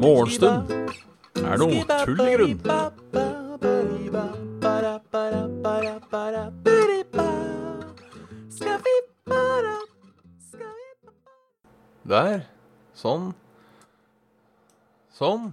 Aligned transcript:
Morgenstund 0.00 0.70
er 1.44 1.58
noe 1.60 1.84
tull 2.04 2.20
i 2.24 2.32
grunn. 2.34 2.60
Der. 12.10 12.40
Sånn. 12.96 13.30
Sånn. 15.14 15.52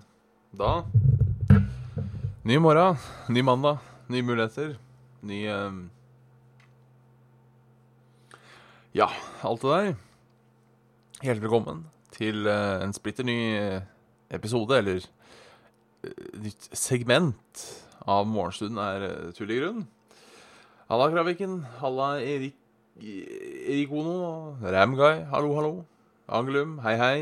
Da. 0.58 0.72
Ny 2.48 2.58
morgen, 2.64 2.98
ny 3.30 3.44
mandag, 3.46 3.78
nye 4.10 4.24
muligheter, 4.26 4.74
ny 5.22 5.44
eh, 5.52 5.78
Ja, 8.98 9.12
alt 9.46 9.62
det 9.62 9.70
der. 9.70 9.90
Helt 11.22 11.42
velkommen 11.44 11.84
til 12.16 12.48
eh, 12.50 12.80
en 12.82 12.96
splitter 12.96 13.28
ny 13.28 13.36
eh, 13.54 13.84
episode, 14.34 14.74
eller 14.74 15.04
eh, 16.02 16.24
nytt 16.42 16.66
segment 16.74 17.62
av 18.10 18.26
Morgenstunden 18.26 18.80
er 18.82 19.06
uh, 19.06 19.28
tull 19.38 19.54
i 19.54 19.60
grunn. 19.60 19.84
Halla, 20.90 21.12
Kraviken. 21.14 21.60
Halla, 21.78 22.08
Erik 22.24 22.58
Erik 22.98 23.94
Ono. 23.94 24.56
Ramguy. 24.64 25.22
Hallo, 25.30 25.54
hallo. 25.60 25.72
Angelum. 26.26 26.80
Hei, 26.82 26.96
hei. 26.98 27.20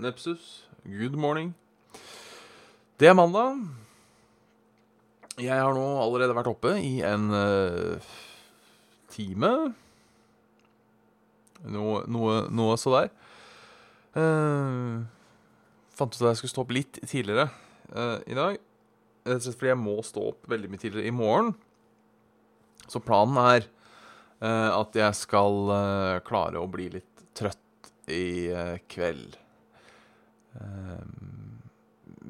Nepsus. 0.00 0.64
Good 0.86 1.20
morning. 1.20 1.52
Det 2.96 3.12
er 3.12 3.18
mandag. 3.18 3.60
Jeg 5.36 5.52
har 5.52 5.76
nå 5.76 5.86
allerede 6.00 6.40
vært 6.40 6.52
oppe 6.54 6.78
i 6.80 7.02
en 7.04 7.28
eh, 7.36 8.10
time. 9.12 9.54
Noe, 11.68 12.04
noe, 12.08 12.42
noe 12.54 12.76
så 12.80 12.94
der. 12.94 13.10
Uh, 14.16 15.04
fant 15.94 16.14
ut 16.14 16.22
at 16.22 16.30
jeg 16.32 16.40
skulle 16.40 16.54
stå 16.54 16.64
opp 16.64 16.74
litt 16.74 17.00
tidligere 17.04 17.50
uh, 17.92 18.18
i 18.24 18.36
dag. 18.38 18.56
Rett 19.28 19.36
og 19.36 19.44
slett 19.44 19.60
fordi 19.60 19.74
jeg 19.74 19.82
må 19.82 19.98
stå 20.06 20.30
opp 20.32 20.48
veldig 20.50 20.70
mye 20.72 20.82
tidligere 20.82 21.10
i 21.10 21.14
morgen. 21.14 21.52
Så 22.90 23.02
planen 23.04 23.36
er 23.42 23.68
uh, 24.42 24.80
at 24.80 24.96
jeg 24.96 25.18
skal 25.18 25.74
eh, 25.76 26.22
klare 26.26 26.58
å 26.58 26.70
bli 26.70 26.88
litt 26.96 27.26
trøtt 27.36 27.90
i 28.10 28.50
eh, 28.50 28.76
kveld. 28.90 29.36
Eh, 30.58 31.04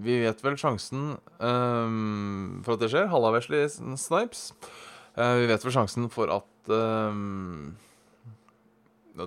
vi 0.00 0.20
vet 0.22 0.44
vel 0.44 0.56
sjansen 0.60 1.16
for 1.38 2.74
at 2.74 2.82
det 2.82 2.90
skjer. 2.92 3.10
Halla, 3.12 3.32
Wesley 3.34 3.66
Snipes. 3.70 4.50
Eh, 5.16 5.34
vi 5.42 5.48
vet 5.50 5.64
vel 5.66 5.74
sjansen 5.74 6.08
for 6.12 6.32
at 6.32 6.72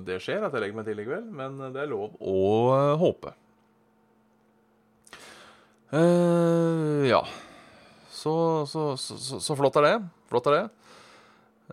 det 0.04 0.20
skjer, 0.24 0.44
at 0.46 0.54
jeg 0.54 0.64
legger 0.64 0.78
meg 0.78 0.88
til 0.88 1.02
i 1.02 1.08
kveld, 1.08 1.32
men 1.36 1.58
det 1.76 1.82
er 1.84 1.90
lov 1.92 2.14
å 2.20 2.44
eh, 2.76 2.94
håpe. 3.02 3.34
Uh, 5.94 7.04
ja. 7.06 7.22
Så, 8.10 8.34
så, 8.70 8.94
så, 8.98 9.40
så, 9.44 9.58
flott 9.60 9.76
er 9.82 9.86
det. 9.86 9.98
Flott 10.32 10.48
er 10.50 10.56
det. 10.56 10.64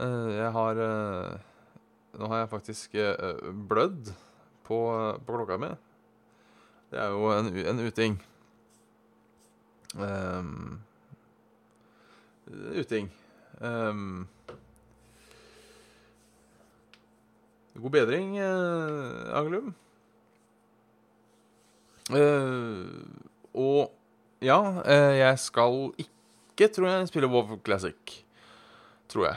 Uh, 0.01 0.29
jeg 0.35 0.51
har 0.55 0.81
uh, 0.81 1.39
Nå 2.21 2.29
har 2.33 2.43
jeg 2.43 2.51
faktisk 2.51 2.97
blødd 3.71 4.11
på, 4.67 4.79
på 5.25 5.37
klokka 5.39 5.57
mi. 5.63 5.71
Det 6.91 6.99
er 6.99 7.15
jo 7.15 7.31
en, 7.31 7.53
en 7.71 7.83
uting. 7.87 8.17
Um, 9.95 10.81
uting. 12.75 13.09
Um, 13.63 14.27
god 17.83 17.95
bedring, 17.97 18.39
eh, 18.39 19.37
Angelum. 19.39 19.75
Eh, 22.11 22.85
og 23.55 23.93
ja, 24.43 24.61
eh, 24.85 25.17
jeg 25.21 25.39
skal 25.39 25.93
ikke, 25.99 26.69
tror 26.75 26.89
jeg, 26.89 27.09
spille 27.09 27.31
WoW 27.31 27.59
Classic. 27.65 28.17
Tror 29.09 29.27
jeg. 29.27 29.37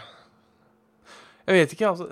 Jeg 1.48 1.60
vet 1.60 1.76
ikke, 1.76 1.88
altså 1.88 2.08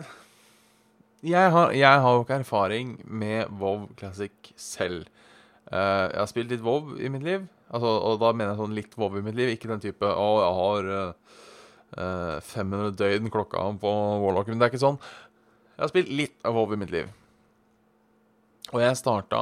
jeg 1.24 1.52
har, 1.52 1.72
jeg 1.72 2.02
har 2.02 2.14
jo 2.14 2.24
ikke 2.24 2.34
erfaring 2.42 2.94
med 3.06 3.46
WoW 3.60 3.90
Classic 3.98 4.32
selv. 4.58 5.06
Eh, 5.72 5.78
jeg 6.10 6.18
har 6.18 6.30
spilt 6.30 6.50
litt 6.50 6.64
WoW 6.66 6.96
i 6.98 7.12
mitt 7.14 7.24
liv. 7.24 7.46
Altså, 7.70 7.88
og 7.88 8.18
da 8.24 8.32
mener 8.34 8.56
jeg 8.56 8.62
sånn 8.62 8.74
litt 8.76 8.98
WoW 8.98 9.20
i 9.20 9.26
mitt 9.26 9.38
liv. 9.38 9.52
Ikke 9.54 9.70
den 9.70 9.84
type 9.84 10.02
'Å, 10.02 10.30
jeg 10.42 10.56
har 10.60 10.90
eh, 10.96 11.14
eh, 11.98 12.40
500 12.42 12.96
døgn 12.98 13.30
klokka 13.30 13.68
på 13.80 13.92
Warlock'. 14.24 14.50
Men 14.50 14.60
det 14.60 14.66
er 14.66 14.74
ikke 14.74 14.88
sånn. 14.88 15.00
Jeg 15.82 15.88
har 15.88 15.94
spilt 15.96 16.10
litt 16.14 16.44
av 16.46 16.54
WoW 16.54 16.76
i 16.76 16.78
mitt 16.78 16.92
liv. 16.94 17.08
Og 18.70 18.84
jeg 18.84 18.98
starta 19.00 19.40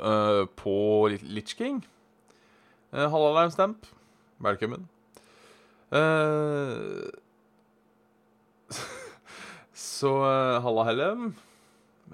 uh, 0.00 0.46
på 0.56 0.72
Lich- 1.12 1.26
Lich 1.36 1.52
King. 1.52 1.82
Uh, 2.96 3.04
Halvalarm 3.12 3.52
Stamp. 3.52 3.84
Velkommen. 4.40 4.88
Uh, 5.92 7.12
så 9.76 10.14
uh, 10.24 10.64
halla, 10.64 10.88
Hellem. 10.88 11.28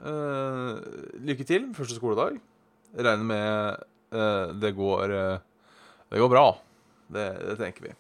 Uh, 0.03 0.83
lykke 1.23 1.47
til 1.47 1.71
første 1.79 2.03
skoledag. 2.03 2.43
Regner 2.99 3.31
med 3.31 3.87
uh, 4.11 4.59
det 4.59 4.75
går 4.75 5.15
eh, 5.23 5.39
Det 6.11 6.19
går 6.19 6.35
bra. 6.35 6.49
Det, 7.15 7.31
det 7.47 7.61
tenker 7.63 7.93
vi. 7.93 7.99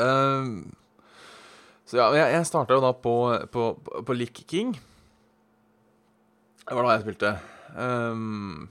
Eh, 0.00 0.48
så 1.92 1.98
ja, 2.00 2.06
jeg, 2.16 2.28
jeg 2.32 2.48
starta 2.48 2.72
jo 2.72 2.80
da 2.80 2.94
på, 2.96 3.14
på, 3.52 3.66
på, 3.76 4.14
Lick 4.16 4.38
King. 4.48 4.70
Det 6.62 6.72
var 6.72 6.86
da 6.88 6.94
jeg 6.94 7.02
spilte. 7.02 7.32
Um, 7.76 8.70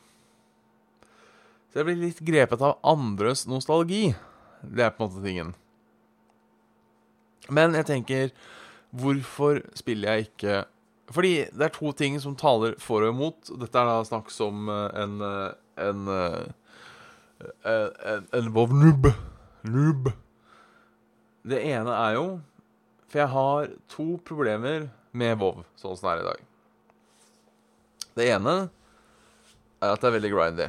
så 1.69 1.83
jeg 1.83 1.85
blir 1.91 1.99
litt 2.01 2.23
grepet 2.25 2.63
av 2.65 2.79
andres 2.81 3.45
nostalgi. 3.45 4.07
Det 4.65 4.87
er 4.87 4.95
på 4.95 5.05
en 5.05 5.11
måte 5.11 5.21
tingen. 5.21 5.53
Men 7.53 7.77
jeg 7.77 7.87
tenker 7.91 8.33
Hvorfor 8.91 9.61
spiller 9.77 10.13
jeg 10.13 10.27
ikke 10.27 10.57
Fordi 11.09 11.31
det 11.49 11.65
er 11.65 11.73
to 11.73 11.93
ting 11.97 12.17
som 12.21 12.35
taler 12.37 12.73
for 12.81 13.05
og 13.05 13.13
imot. 13.13 13.53
Dette 13.61 13.77
er 13.77 13.87
da 13.87 14.01
snakk 14.07 14.33
som 14.33 14.65
eh, 14.65 15.01
en 15.03 15.21
eh, 15.27 15.53
en 15.85 16.09
eh, 16.09 16.43
en, 17.65 17.89
en, 18.05 18.27
en 18.37 18.51
WoW-noob. 18.53 19.11
Noob. 19.69 20.11
Det 21.45 21.61
ene 21.69 21.93
er 21.97 22.17
jo 22.17 22.25
For 23.11 23.19
jeg 23.19 23.31
har 23.33 23.71
to 23.91 24.05
problemer 24.23 24.87
med 25.11 25.39
Vov 25.41 25.65
sånn 25.75 25.97
som 25.99 26.07
det 26.07 26.13
er 26.13 26.21
i 26.21 26.27
dag. 26.29 26.43
Det 28.15 28.27
ene 28.37 28.53
er 29.81 29.89
at 29.91 29.99
det 29.99 30.07
er 30.07 30.15
veldig 30.15 30.31
grindy. 30.31 30.67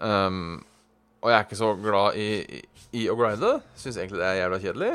Um, 0.00 0.62
og 1.20 1.28
jeg 1.30 1.36
er 1.36 1.44
ikke 1.44 1.60
så 1.60 1.68
glad 1.76 2.16
i, 2.18 2.28
i, 2.40 2.62
i 3.02 3.04
å 3.12 3.16
grinde. 3.18 3.58
Syns 3.76 4.00
egentlig 4.00 4.22
det 4.22 4.30
er 4.30 4.40
jævla 4.40 4.60
kjedelig. 4.62 4.90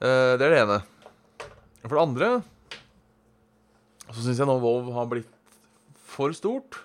Uh, 0.00 0.32
det 0.40 0.48
er 0.48 0.54
det 0.54 0.62
ene. 0.62 0.80
For 1.84 1.94
det 1.96 2.06
andre 2.06 2.32
så 4.12 4.24
syns 4.24 4.40
jeg 4.40 4.48
nå 4.48 4.56
Vov 4.60 4.88
har 4.96 5.12
blitt 5.12 5.28
for 6.12 6.32
stort. 6.36 6.80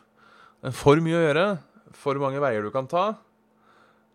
For 0.76 1.00
mye 1.04 1.16
å 1.16 1.24
gjøre. 1.26 1.48
For 1.96 2.20
mange 2.22 2.44
veier 2.44 2.68
du 2.68 2.72
kan 2.76 2.92
ta. 2.92 3.10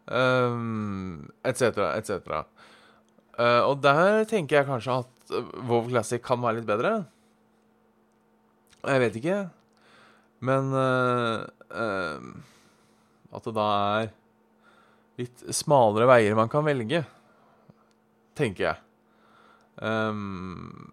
Um, 0.06 1.30
etc., 1.46 1.80
etc. 1.96 2.42
Eh, 3.40 3.62
og 3.64 3.80
der 3.84 4.26
tenker 4.28 4.60
jeg 4.60 4.68
kanskje 4.68 5.00
at 5.02 5.32
eh, 5.32 5.50
WoW 5.68 5.88
Classic 5.88 6.22
kan 6.24 6.42
være 6.42 6.60
litt 6.60 6.68
bedre. 6.68 6.94
Jeg 8.82 9.02
vet 9.04 9.18
ikke. 9.20 9.38
Men 10.42 10.72
uh, 10.74 11.44
uh, 11.70 12.32
at 13.30 13.44
det 13.46 13.52
da 13.54 13.66
er 14.00 14.08
litt 15.20 15.44
smalere 15.54 16.08
veier 16.10 16.34
man 16.34 16.50
kan 16.50 16.66
velge, 16.66 17.04
tenker 18.38 18.66
jeg. 18.66 18.80
Um, 19.78 20.90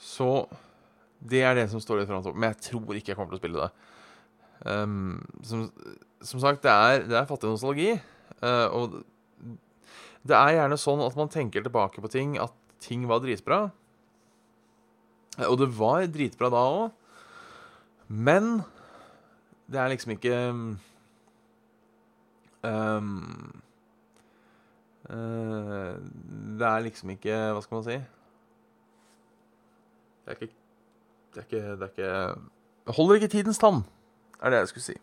så 0.00 0.48
det 1.18 1.44
er 1.44 1.58
det 1.58 1.68
som 1.70 1.82
står 1.82 2.00
litt 2.00 2.08
foran 2.10 2.34
Men 2.34 2.50
jeg 2.50 2.70
tror 2.70 2.96
ikke 2.96 3.12
jeg 3.12 3.18
kommer 3.18 3.34
til 3.34 3.38
å 3.38 3.42
spille 3.42 3.66
det. 3.66 3.70
Um, 4.64 5.20
som, 5.46 5.68
som 6.24 6.42
sagt, 6.42 6.64
det 6.64 6.72
er, 6.72 7.04
det 7.10 7.20
er 7.20 7.28
fattig 7.28 7.52
nostalgi. 7.52 7.92
Uh, 8.40 8.66
og 8.72 8.98
det 10.28 10.36
er 10.36 10.56
gjerne 10.58 10.78
sånn 10.80 11.02
at 11.04 11.16
man 11.18 11.30
tenker 11.32 11.64
tilbake 11.64 12.02
på 12.04 12.10
ting, 12.12 12.36
at 12.40 12.52
ting 12.84 13.06
var 13.08 13.22
dritbra. 13.24 13.68
Og 15.46 15.56
det 15.60 15.70
var 15.78 16.06
dritbra 16.10 16.50
da 16.52 16.64
òg. 16.72 16.90
Men 18.08 18.60
det 19.68 19.80
er 19.80 19.90
liksom 19.92 20.14
ikke 20.14 20.36
um, 20.48 20.68
uh, 25.12 25.92
Det 26.56 26.70
er 26.70 26.86
liksom 26.86 27.12
ikke 27.12 27.36
Hva 27.52 27.60
skal 27.60 27.76
man 27.76 27.84
si? 27.84 27.98
Det 30.24 30.32
er 30.32 30.38
ikke 30.38 30.48
Det 31.34 31.42
er 31.42 31.46
ikke, 31.50 31.62
det 31.76 31.84
er 31.84 31.92
ikke 31.92 32.94
Holder 32.96 33.20
ikke 33.20 33.32
tidens 33.36 33.60
tann, 33.60 33.82
er 34.40 34.48
det 34.48 34.62
jeg 34.62 34.68
skulle 34.70 34.86
si. 34.86 34.94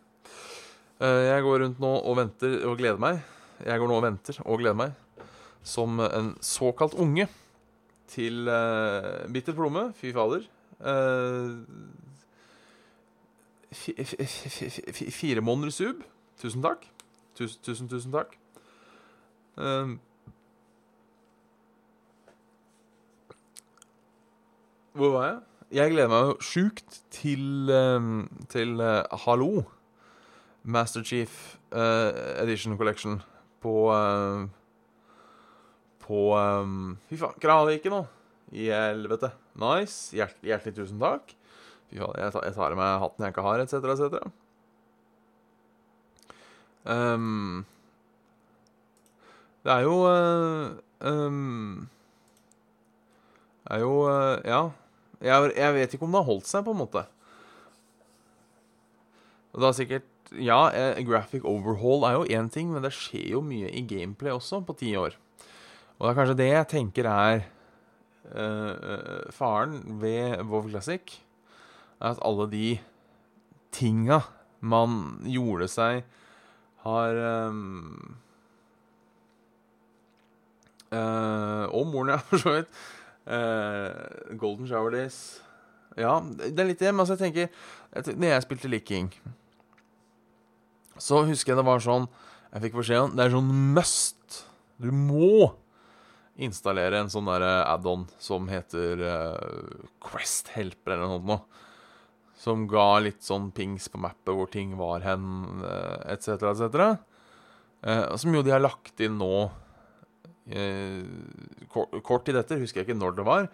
Uh, 0.98 1.22
jeg 1.22 1.42
går 1.46 1.60
rundt 1.62 1.78
nå 1.78 1.92
og 2.02 2.16
venter 2.18 2.56
og 2.66 2.80
gleder 2.80 2.98
meg. 2.98 3.20
Jeg 3.62 3.78
går 3.78 3.86
nå 3.86 4.00
og 4.00 4.02
venter 4.02 4.40
og 4.42 4.58
gleder 4.58 4.74
meg. 4.74 5.05
Som 5.66 6.00
en 6.00 6.34
såkalt 6.44 6.94
unge 6.94 7.26
til 8.08 8.46
uh, 8.48 9.26
Bitter 9.32 9.54
Plomme. 9.56 9.88
Fy 9.98 10.12
fader. 10.14 10.46
Uh, 10.80 11.64
fire 15.10 15.42
måneder 15.42 15.74
sub. 15.74 16.04
Tusen 16.38 16.62
takk. 16.62 16.86
Tusen, 17.34 17.60
tusen, 17.66 17.90
tusen 17.90 18.14
takk. 18.14 18.38
Uh, 19.58 19.96
hvor 24.94 25.16
var 25.18 25.26
jeg? 25.28 25.38
Jeg 25.76 25.90
gleder 25.90 26.08
meg 26.08 26.28
jo 26.28 26.36
sjukt 26.46 27.00
til, 27.10 27.72
til 28.48 28.78
Hallo. 29.26 29.64
Master 30.66 31.02
Chief 31.02 31.56
uh, 31.72 32.42
Edition 32.42 32.76
Collection 32.76 33.22
på 33.62 33.94
uh, 33.94 34.48
På 36.06 36.30
um, 36.38 36.96
Fy 37.10 37.18
faen, 37.20 37.36
Kraviken 37.42 37.94
nå. 37.94 38.02
I 38.54 38.70
helvete. 38.70 39.32
Nice. 39.58 40.14
Hjert, 40.14 40.38
hjertelig 40.46 40.76
tusen 40.78 41.02
takk. 41.02 41.34
Fy 41.90 41.98
faen, 42.00 42.18
jeg 42.22 42.34
tar, 42.34 42.44
jeg 42.46 42.56
tar 42.56 42.74
av 42.74 42.80
meg 42.80 43.00
hatten 43.02 43.26
jeg 43.26 43.34
ikke 43.34 43.46
har, 43.46 43.62
etc., 43.64 43.94
etc. 43.94 44.28
Um, 46.86 47.64
det 49.66 49.74
er 49.74 49.82
jo 49.82 49.94
uh, 50.06 50.76
um, 51.02 51.88
Det 53.66 53.74
er 53.74 53.80
jo 53.82 53.94
uh, 54.06 54.38
Ja. 54.46 54.68
Jeg, 55.18 55.52
jeg, 55.56 55.74
vet 55.74 55.94
ikke 55.96 56.04
om 56.04 56.12
det 56.12 56.20
har 56.20 56.28
holdt 56.28 56.46
seg, 56.46 56.62
på 56.62 56.74
en 56.74 56.82
måte. 56.84 57.02
Og 59.54 59.62
det 59.62 59.68
er 59.68 59.78
sikkert 59.80 60.12
Ja, 60.42 60.58
eh, 60.74 61.00
graphic 61.06 61.44
overhaul 61.46 62.04
er 62.04 62.18
jo 62.18 62.26
én 62.36 62.50
ting, 62.52 62.68
men 62.74 62.84
det 62.84 62.92
skjer 62.92 63.30
jo 63.32 63.40
mye 63.40 63.70
i 63.72 63.82
gameplay 63.86 64.34
også 64.34 64.60
på 64.66 64.76
ti 64.76 64.92
år. 64.98 65.16
Og 65.96 66.04
det 66.04 66.10
er 66.10 66.18
kanskje 66.18 66.38
det 66.40 66.48
jeg 66.50 66.68
tenker 66.72 67.08
er 67.08 67.44
uh, 68.34 69.30
faren 69.32 69.80
ved 70.02 70.42
WoW 70.44 70.68
Classic 70.68 71.20
er 72.00 72.12
at 72.12 72.20
alle 72.24 72.50
de 72.52 72.66
tinga 73.72 74.20
man 74.60 75.20
gjorde 75.28 75.68
seg, 75.70 76.04
har 76.86 77.18
um, 77.48 78.16
uh, 80.92 81.66
Og 81.74 81.86
moren, 81.90 82.12
ja, 82.14 82.20
for 82.28 82.40
så 82.40 82.54
vidt. 82.56 82.78
Uh, 83.26 84.36
Golden 84.38 84.68
Shower 84.68 84.90
Days. 84.94 85.42
Ja, 85.96 86.20
det 86.20 86.60
er 86.60 86.68
litt 86.68 86.80
det. 86.80 86.92
Men 86.92 87.04
altså, 87.04 87.16
jeg 87.16 87.32
tenker 87.32 88.16
Når 88.16 88.28
jeg 88.28 88.42
spilte 88.44 88.68
Licking, 88.68 89.08
så 90.98 91.24
husker 91.24 91.52
jeg 91.52 91.58
det 91.58 91.66
var 91.66 91.80
sånn 91.84 92.04
Jeg 92.52 92.62
fikk 92.66 92.76
beskjed 92.78 93.02
om 93.02 93.16
Det 93.16 93.24
er 93.24 93.32
sånn 93.32 93.48
must. 93.76 94.36
Du 94.80 94.92
må 94.92 95.56
installere 96.36 97.00
en 97.00 97.12
sånn 97.12 97.28
add-on 97.32 98.06
som 98.20 98.48
heter 98.50 99.00
uh, 99.00 99.84
Quest 100.04 100.52
Helper 100.56 100.96
eller 100.96 101.08
noe 101.08 101.22
sånt. 101.22 101.62
Som 102.36 102.66
ga 102.68 102.98
litt 103.00 103.24
sånn 103.24 103.48
pings 103.56 103.88
på 103.88 103.98
mappet 103.98 104.34
hvor 104.36 104.50
ting 104.52 104.74
var 104.78 105.00
hen, 105.02 105.62
etc., 106.04 106.34
eh, 106.36 106.50
etc. 106.52 106.82
Uh, 107.80 108.16
som 108.20 108.34
jo 108.36 108.42
de 108.44 108.52
har 108.52 108.60
lagt 108.60 109.00
inn 109.02 109.16
nå 109.18 109.48
eh, 110.52 111.00
kort, 111.72 111.96
kort 112.04 112.28
i 112.28 112.34
dette, 112.36 112.58
husker 112.60 112.82
jeg 112.82 112.90
ikke 112.90 112.98
når 113.00 113.16
det 113.16 113.26
var. 113.26 113.48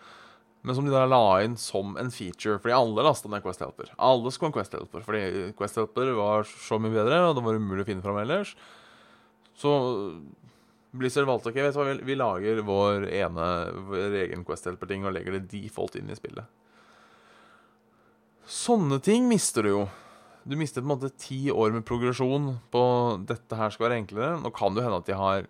Men 0.62 0.76
som 0.76 0.86
de 0.86 0.92
da 0.94 1.06
la 1.06 1.40
inn 1.42 1.56
som 1.58 1.96
en 1.98 2.12
feature, 2.14 2.58
fordi 2.62 2.74
alle 2.74 3.06
lasta 3.06 3.30
ned 3.30 3.42
Quest 3.42 3.62
Helper. 3.64 3.94
Alle 4.02 4.30
skulle 4.34 4.52
ha 4.52 4.58
Quest 4.58 4.76
Helper, 4.76 5.06
fordi 5.06 5.48
Quest 5.58 5.78
Helper 5.78 6.12
var 6.18 6.46
så 6.46 6.78
mye 6.82 6.94
bedre, 6.94 7.22
og 7.28 7.38
det 7.38 7.46
var 7.46 7.58
umulig 7.58 7.86
å 7.86 7.88
finne 7.88 8.04
fram 8.04 8.20
ellers. 8.22 8.54
Så 9.58 9.72
Blizzard 10.92 11.28
valgte 11.28 11.48
ok, 11.48 11.58
vet 11.64 11.72
du 11.72 11.78
hva, 11.80 11.86
vi, 11.88 11.94
vi 12.04 12.16
lager 12.18 12.60
vår 12.68 13.06
ene 13.08 13.46
vår 13.88 14.16
egen 14.26 14.44
Quest 14.44 14.68
Helper-ting 14.68 15.06
og 15.08 15.14
legger 15.16 15.38
det 15.38 15.46
default 15.52 15.96
inn 15.96 16.12
i 16.12 16.18
spillet. 16.18 16.44
Sånne 18.44 18.98
ting 19.00 19.24
mister 19.30 19.64
du 19.64 19.70
jo. 19.70 19.82
Du 20.44 20.56
mister 20.58 20.82
på 20.82 20.88
en 20.88 20.92
måte 20.96 21.12
ti 21.16 21.46
år 21.54 21.72
med 21.72 21.86
progresjon 21.88 22.56
på 22.74 22.82
dette 23.28 23.56
her 23.56 23.72
skal 23.72 23.86
være 23.86 24.00
enklere. 24.02 24.40
Nå 24.42 24.50
kan 24.54 24.74
det 24.76 24.84
hende 24.84 24.98
at 25.00 25.08
de 25.08 25.16
har 25.16 25.46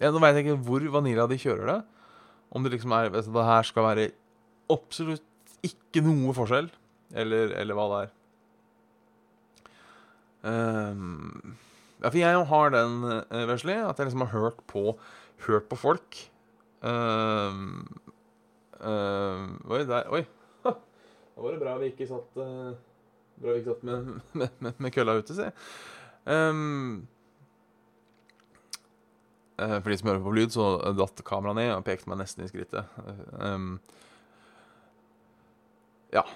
ja, 0.00 0.08
Nå 0.08 0.20
veit 0.22 0.38
jeg 0.38 0.46
ikke 0.46 0.62
hvor 0.64 0.86
Vanilla 0.94 1.26
de 1.28 1.36
kjører 1.40 1.66
det. 1.74 1.80
Om 2.50 2.64
det 2.64 2.72
liksom 2.72 2.94
er 2.96 3.10
Det 3.12 3.48
her 3.50 3.66
skal 3.68 3.84
være 3.84 4.06
absolutt 4.72 5.26
ikke 5.66 6.00
noe 6.06 6.32
forskjell, 6.32 6.70
eller, 7.12 7.52
eller 7.60 7.76
hva 7.76 7.86
det 7.90 7.98
er. 8.00 8.12
Um, 10.40 11.58
ja, 12.00 12.08
for 12.08 12.18
jeg 12.18 12.44
har 12.52 12.74
den, 12.74 13.00
uh, 13.04 13.46
Wesley, 13.50 13.76
at 13.76 13.98
jeg 13.98 14.08
liksom 14.08 14.26
har 14.26 14.32
hørt 14.34 14.60
på, 14.70 14.94
hørt 15.46 15.68
på 15.70 15.78
folk. 15.78 16.20
Uh, 16.80 17.84
uh, 18.80 19.46
oi, 19.68 19.82
der 19.84 20.08
Oi. 20.08 20.24
Da 20.64 21.44
var 21.44 21.54
det 21.54 21.60
bra 21.62 21.78
vi 21.80 21.92
ikke 21.92 22.08
satt, 22.08 22.36
uh, 22.36 22.74
vi 23.40 23.54
ikke 23.56 23.70
satt 23.72 23.84
med, 23.88 24.12
med, 24.40 24.60
med, 24.60 24.76
med 24.76 24.92
kølla 24.92 25.16
ute, 25.20 25.36
si. 25.36 25.46
Um, 26.28 27.06
uh, 29.60 29.78
for 29.78 29.88
de 29.88 29.96
som 29.96 30.10
hører 30.10 30.24
på 30.24 30.36
lyd, 30.36 30.52
så 30.52 30.74
datt 30.98 31.24
kameraet 31.24 31.60
ned 31.60 31.72
og 31.78 31.86
pekte 31.88 32.12
meg 32.12 32.20
nesten 32.20 32.44
i 32.44 32.50
skrittet. 32.50 32.88
Um, 33.40 33.78
ja. 36.12 36.26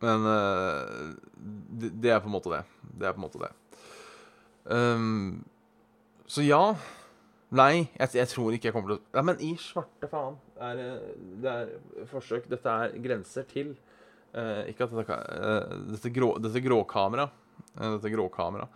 Men 0.00 0.24
uh, 0.24 1.12
det, 1.36 1.90
det, 2.00 2.14
er 2.14 2.22
på 2.22 2.30
en 2.30 2.36
måte 2.36 2.52
det. 2.54 2.62
Det 2.96 3.08
er 3.08 3.16
på 3.16 3.20
en 3.20 3.26
måte 3.26 3.42
det. 3.42 3.52
Um, 4.64 5.44
så 6.30 6.44
ja. 6.46 6.62
Nei, 7.50 7.88
jeg, 7.96 8.12
jeg, 8.14 8.30
tror 8.30 8.54
ikke 8.54 8.68
jeg 8.68 8.74
kommer 8.76 8.92
til 8.92 9.00
å 9.00 9.18
ja, 9.18 9.22
Men 9.26 9.40
i 9.42 9.50
svarte 9.58 10.06
faen. 10.10 10.36
Er, 10.62 10.82
det 11.42 11.50
er 11.50 11.72
forsøk 12.12 12.46
Dette 12.50 12.74
er 12.84 12.92
grenser 13.02 13.46
til 13.50 13.72
uh, 14.36 14.62
Ikke 14.70 14.86
at 14.86 14.94
dette, 14.94 15.16
uh, 15.18 15.72
dette, 15.88 16.12
grå, 16.14 16.28
dette 16.38 16.62
gråkamera 16.62 17.26
uh, 17.26 17.88
Dette 17.96 18.12
gråkamera 18.14 18.68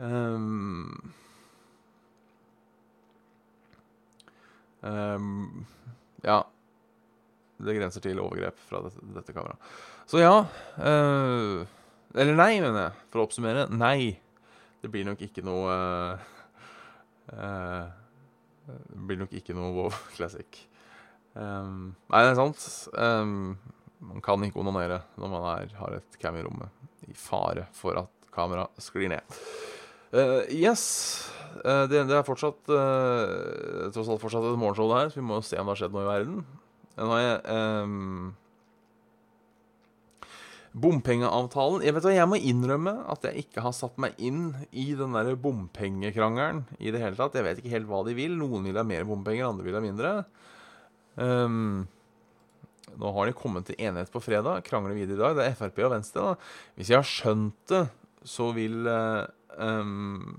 um, 0.00 1.12
um, 4.80 5.66
Ja. 6.24 6.40
Det 7.60 7.76
grenser 7.76 8.08
til 8.08 8.24
overgrep 8.24 8.56
fra 8.64 8.80
dette, 8.86 9.04
dette 9.14 9.36
kameraet. 9.36 9.60
Så 10.10 10.20
ja 10.20 10.34
Eller 10.78 12.36
nei, 12.36 12.52
mener 12.60 12.80
jeg. 12.80 13.04
For 13.10 13.22
å 13.22 13.26
oppsummere. 13.28 13.66
Nei. 13.72 14.14
Det 14.82 14.90
blir 14.92 15.06
nok 15.08 15.22
ikke 15.24 15.42
noe 15.46 15.74
Uh, 17.34 17.88
det 18.64 19.00
blir 19.08 19.18
nok 19.20 19.32
ikke 19.36 19.56
noe 19.56 19.72
WoW 19.74 19.94
Classic. 20.16 20.60
Um, 21.34 21.94
nei, 22.12 22.22
det 22.22 22.32
er 22.32 22.38
sant. 22.38 22.64
Um, 22.94 23.56
man 24.04 24.24
kan 24.24 24.44
ikke 24.44 24.60
onanere 24.62 25.00
når 25.20 25.32
man 25.32 25.46
er, 25.54 25.72
har 25.80 25.96
et 25.98 26.18
cam 26.20 26.36
i 26.38 26.44
rommet, 26.44 26.84
i 27.08 27.16
fare 27.18 27.66
for 27.74 27.98
at 28.04 28.28
kameraet 28.34 28.84
sklir 28.84 29.10
ned. 29.12 29.40
Uh, 30.14 30.44
yes. 30.52 30.84
Uh, 31.64 31.84
det, 31.90 32.04
det, 32.10 32.16
er 32.16 32.26
fortsatt 32.26 32.70
uh, 32.70 33.90
tross 33.94 34.10
alt 34.10 34.22
fortsatt 34.22 34.46
et 34.46 34.60
morgenshow, 34.60 34.90
det 34.90 35.00
her, 35.00 35.12
så 35.12 35.20
vi 35.20 35.26
må 35.26 35.40
jo 35.40 35.46
se 35.46 35.58
om 35.58 35.66
det 35.66 35.74
har 35.74 35.82
skjedd 35.82 35.96
noe 35.96 36.06
i 36.06 36.10
verden. 36.12 36.40
Nå 36.94 37.10
har 37.10 37.24
jeg 37.24 37.60
um, 37.84 38.32
Bompengeavtalen 40.74 41.84
Jeg 41.86 41.94
vet 41.94 42.06
hva, 42.06 42.12
jeg 42.16 42.26
må 42.26 42.38
innrømme 42.42 42.96
at 43.12 43.26
jeg 43.28 43.44
ikke 43.44 43.62
har 43.62 43.74
satt 43.76 43.98
meg 44.02 44.16
inn 44.18 44.48
i 44.74 44.88
den 44.98 45.14
der 45.14 45.36
bompengekrangelen 45.38 46.64
i 46.82 46.90
det 46.90 47.02
hele 47.02 47.18
tatt. 47.18 47.36
Jeg 47.38 47.46
vet 47.46 47.60
ikke 47.60 47.76
helt 47.76 47.90
hva 47.90 48.00
de 48.08 48.16
vil. 48.18 48.34
Noen 48.40 48.66
vil 48.66 48.80
ha 48.80 48.82
mer 48.86 49.06
bompenger, 49.06 49.46
andre 49.46 49.68
vil 49.68 49.78
ha 49.78 49.82
mindre. 49.84 50.14
Um, 51.14 51.84
nå 52.98 53.12
har 53.14 53.30
de 53.30 53.36
kommet 53.38 53.68
til 53.68 53.78
enighet 53.78 54.10
på 54.10 54.22
fredag, 54.22 54.64
krangler 54.66 54.98
videre 54.98 55.14
i 55.14 55.22
dag. 55.22 55.38
Det 55.38 55.46
er 55.46 55.56
Frp 55.58 55.78
og 55.86 55.94
Venstre. 55.94 56.26
da. 56.26 56.34
Hvis 56.74 56.90
jeg 56.90 56.98
har 56.98 57.08
skjønt 57.12 57.70
det, 57.70 57.84
så 58.34 58.50
vil 58.56 58.90
uh, 58.90 59.22
um, 59.62 60.34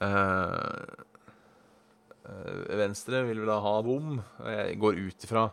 uh, 0.00 1.04
Venstre 2.80 3.26
vil 3.28 3.44
vel 3.44 3.52
da 3.52 3.60
ha 3.60 3.76
bom. 3.84 4.18
Jeg 4.48 4.80
går 4.80 5.04
ut 5.04 5.28
ifra 5.28 5.48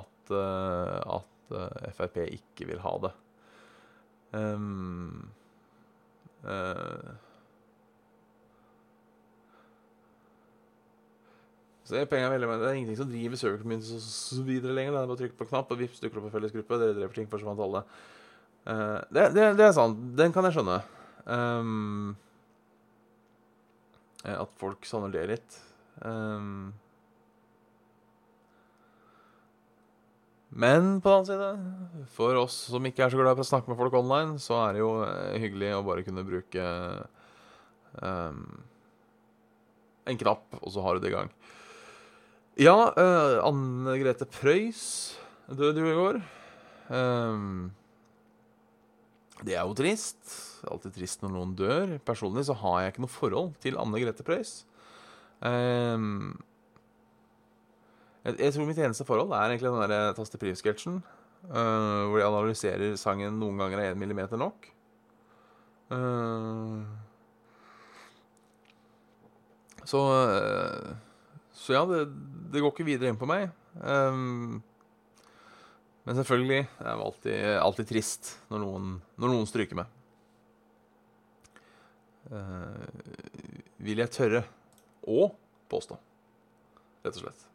at, 0.00 0.32
uh, 0.34 1.18
at 1.18 1.30
uh, 1.54 1.90
Frp 1.96 2.22
ikke 2.26 2.68
vil 2.68 2.82
ha 2.84 2.92
det. 3.06 3.10
Um, 4.36 5.30
uh, 6.44 7.10
så 11.82 11.96
det 11.96 12.02
er, 12.04 12.10
penger 12.12 12.30
veldig, 12.30 12.50
det 12.60 12.68
er 12.68 12.78
ingenting 12.78 13.00
som 13.00 13.10
driver 13.10 13.40
så, 13.40 14.00
så 14.04 14.42
videre 14.46 14.76
lenger. 14.76 14.94
Det 14.94 15.02
er 15.02 15.10
bare 15.10 15.18
å 15.18 15.20
trykke 15.20 15.38
på 15.40 15.48
knapp, 15.50 15.72
og 15.74 15.82
vips 15.82 16.02
dukker 16.02 16.20
opp 16.20 16.28
en 16.30 16.36
fellesgruppe. 16.36 16.80
Dere 16.82 16.98
drev 16.98 17.14
ting, 17.16 17.30
forsvant 17.30 17.64
alle. 17.66 17.84
Uh, 18.66 19.00
det, 19.10 19.30
det, 19.34 19.48
det, 19.58 19.66
er 19.66 19.74
sant. 19.76 20.04
Den 20.18 20.34
kan 20.36 20.46
jeg 20.46 20.58
skjønne. 20.58 20.82
Um, 21.26 22.12
at 24.28 24.54
folk 24.60 24.84
savner 24.86 25.14
det 25.16 25.26
litt. 25.32 25.58
Um, 26.04 26.70
Men 30.50 30.98
på 31.02 31.12
den 31.12 31.20
annen 31.20 31.28
side, 31.30 32.08
for 32.16 32.38
oss 32.40 32.56
som 32.72 32.86
ikke 32.88 33.04
er 33.06 33.12
så 33.12 33.20
glad 33.20 33.38
i 33.38 33.44
å 33.44 33.46
snakke 33.46 33.70
med 33.70 33.78
folk 33.78 33.94
online, 33.94 34.34
så 34.42 34.56
er 34.64 34.74
det 34.74 34.82
jo 34.82 34.90
eh, 35.06 35.38
hyggelig 35.42 35.76
å 35.76 35.84
bare 35.86 36.02
kunne 36.06 36.26
bruke 36.26 36.64
Um, 37.98 38.62
en 40.08 40.18
knapp, 40.18 40.46
og 40.60 40.70
så 40.72 40.84
har 40.84 40.96
du 40.96 41.04
det 41.04 41.10
i 41.10 41.16
gang. 41.16 41.30
Ja, 42.60 42.76
uh, 42.94 43.40
Anne 43.46 43.96
Grete 44.00 44.26
Preus 44.28 44.82
døde 45.48 45.82
jo 45.82 45.90
i 45.90 45.98
går. 45.98 46.20
Um, 46.90 47.70
det 49.46 49.56
er 49.56 49.64
jo 49.64 49.76
trist. 49.76 50.20
Det 50.60 50.68
er 50.68 50.74
alltid 50.74 50.96
trist 50.98 51.24
når 51.24 51.34
noen 51.34 51.54
dør. 51.58 51.96
Personlig 52.06 52.46
så 52.48 52.56
har 52.60 52.82
jeg 52.82 52.94
ikke 52.94 53.06
noe 53.06 53.14
forhold 53.14 53.54
til 53.62 53.78
Anne 53.80 54.02
Grete 54.02 54.26
Preus. 54.26 54.60
Um, 55.40 56.36
jeg, 58.24 58.36
jeg, 58.36 58.52
tror 58.52 58.68
mitt 58.68 58.78
eneste 58.82 59.06
forhold 59.08 59.32
er 59.32 59.48
egentlig 59.48 59.72
den 59.72 59.92
der 59.92 60.14
Taste 60.16 60.38
Priv-sketsjen. 60.40 61.00
Uh, 61.40 62.04
hvor 62.10 62.18
de 62.20 62.26
analyserer 62.26 62.96
sangen 63.00 63.38
'Noen 63.40 63.56
ganger 63.56 63.80
er 63.80 63.94
én 63.94 63.98
millimeter 63.98 64.36
nok'. 64.36 64.68
Uh, 65.90 66.84
så 69.88 70.02
uh, 70.04 70.90
Så 71.52 71.72
ja, 71.72 71.84
det, 71.88 72.12
det, 72.52 72.60
går 72.60 72.72
ikke 72.72 72.84
videre 72.84 73.08
inn 73.08 73.18
på 73.20 73.28
meg. 73.28 73.50
Um, 73.80 74.62
men 76.04 76.16
selvfølgelig 76.16 76.62
det 76.78 76.86
er 76.86 77.02
alltid, 77.04 77.40
alltid 77.60 77.88
trist 77.88 78.30
når 78.50 78.62
noen, 78.64 78.94
når 79.20 79.34
noen 79.34 79.46
stryker 79.48 79.76
meg. 79.76 79.96
vil 83.76 84.00
jeg 84.00 84.14
tørre 84.14 84.42
å 85.02 85.28
påstå, 85.68 85.98
rett 87.04 87.16
og 87.16 87.22
slett. 87.24 87.49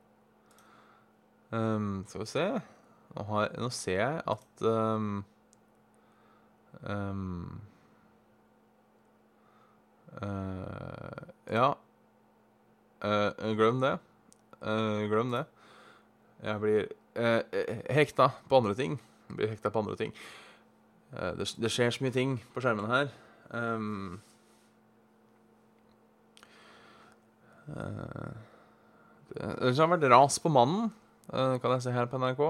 Um, 1.51 2.05
skal 2.07 2.21
vi 2.21 2.25
se 2.25 2.45
nå, 3.15 3.23
har, 3.23 3.51
nå, 3.61 3.69
ser 3.69 3.99
jeg 3.99 4.21
at 4.27 4.63
um, 4.65 5.23
um, 6.81 7.61
uh, 10.21 11.21
Ja. 11.51 11.73
Uh, 13.05 13.51
glem 13.55 13.79
det. 13.83 13.93
Uh, 14.61 15.05
glem 15.11 15.31
det. 15.31 15.45
Jeg 16.43 16.59
blir 16.59 16.87
hekta 17.93 18.29
på 18.49 18.57
andre 18.57 18.73
ting. 18.75 18.97
Jeg 19.29 19.37
blir 19.37 19.53
hekta 19.53 19.69
på 19.71 19.79
andre 19.79 19.95
ting. 19.95 20.11
Det, 21.11 21.45
det, 21.61 21.71
skjer 21.71 21.93
så 21.95 22.03
mye 22.03 22.11
ting 22.11 22.33
på 22.51 22.59
skjermene 22.63 22.89
her. 22.91 23.13
Um, 23.55 24.17
det, 29.31 29.47
det 29.61 29.77
har 29.79 29.93
vært 29.93 30.09
ras 30.11 30.41
på 30.43 30.51
mannen. 30.51 30.91
Eh, 31.33 31.57
kan 31.61 31.75
jeg 31.75 31.85
se 31.85 31.93
her 31.95 32.09
på 32.09 32.19
NRK. 32.21 32.43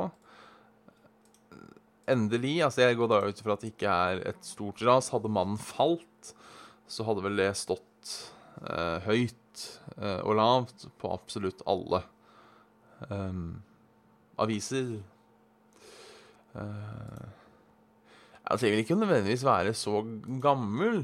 Endelig. 2.11 2.57
Altså, 2.65 2.83
jeg 2.83 2.99
går 2.99 3.09
da 3.09 3.21
ut 3.25 3.41
ifra 3.41 3.55
at 3.55 3.63
det 3.63 3.73
ikke 3.73 3.95
er 4.09 4.21
et 4.33 4.45
stort 4.45 4.83
ras. 4.85 5.11
Hadde 5.13 5.31
mannen 5.31 5.59
falt, 5.61 6.33
så 6.87 7.07
hadde 7.07 7.23
vel 7.25 7.39
det 7.39 7.49
stått 7.57 8.11
eh, 8.67 8.99
høyt 9.07 9.65
eh, 9.97 10.21
og 10.21 10.35
lavt 10.37 10.87
på 11.01 11.13
absolutt 11.15 11.65
alle 11.69 12.03
eh, 13.09 13.41
aviser. 14.43 14.97
altså, 16.55 18.63
jeg 18.63 18.71
vil 18.71 18.81
ikke 18.85 18.95
nødvendigvis 18.95 19.43
være 19.43 19.73
så 19.75 19.99
gammel 20.39 21.01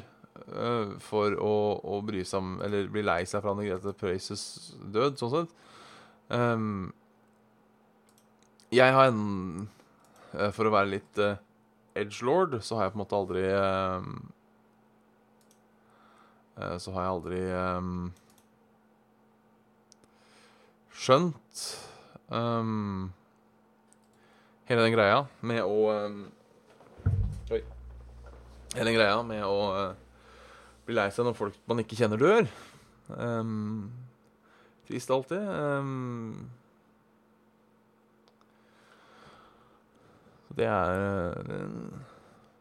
for 1.04 1.36
å, 1.44 1.56
å, 1.84 1.98
bry 2.08 2.22
seg 2.24 2.40
om 2.40 2.54
Eller 2.64 2.88
bli 2.90 3.04
lei 3.04 3.26
seg 3.28 3.44
for 3.44 3.52
Anne 3.52 3.66
Grete 3.68 3.92
Preus' 4.00 4.72
død, 4.80 5.20
sånn 5.20 5.34
sett. 5.34 5.52
Um, 6.32 6.94
jeg 8.72 8.94
har 8.96 9.12
en 9.12 9.68
eh, 10.34 10.52
For 10.56 10.68
å 10.68 10.74
være 10.74 10.94
litt 10.94 11.22
uh, 11.22 11.36
edgelord, 11.98 12.60
så 12.64 12.78
har 12.78 12.88
jeg 12.88 12.94
på 12.94 13.00
en 13.00 13.04
måte 13.04 13.20
aldri 13.20 13.46
uh, 13.52 14.02
Så 16.80 16.94
har 16.96 17.02
jeg 17.04 17.16
aldri 17.16 17.42
um, 17.58 18.12
skjønt 21.02 21.64
um, 22.30 23.10
hele 24.70 24.86
den 24.86 24.94
greia 24.94 25.24
med 25.42 25.64
å 25.66 25.78
um, 25.90 26.20
Oi. 27.52 27.64
Hele 28.76 28.88
den 28.92 29.00
greia 29.00 29.18
med 29.26 29.42
å 29.48 29.58
uh, 29.74 29.96
bli 30.86 30.96
lei 30.96 31.10
seg 31.12 31.26
når 31.28 31.36
folk 31.40 31.58
man 31.68 31.82
ikke 31.82 31.98
kjenner, 31.98 32.22
dør. 32.22 32.46
Um, 33.18 33.90
trist 34.88 35.12
alltid. 35.12 35.42
Um, 35.42 36.52
Det 40.58 40.68
er 40.68 41.68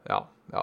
Ja. 0.09 0.21
ja. 0.53 0.63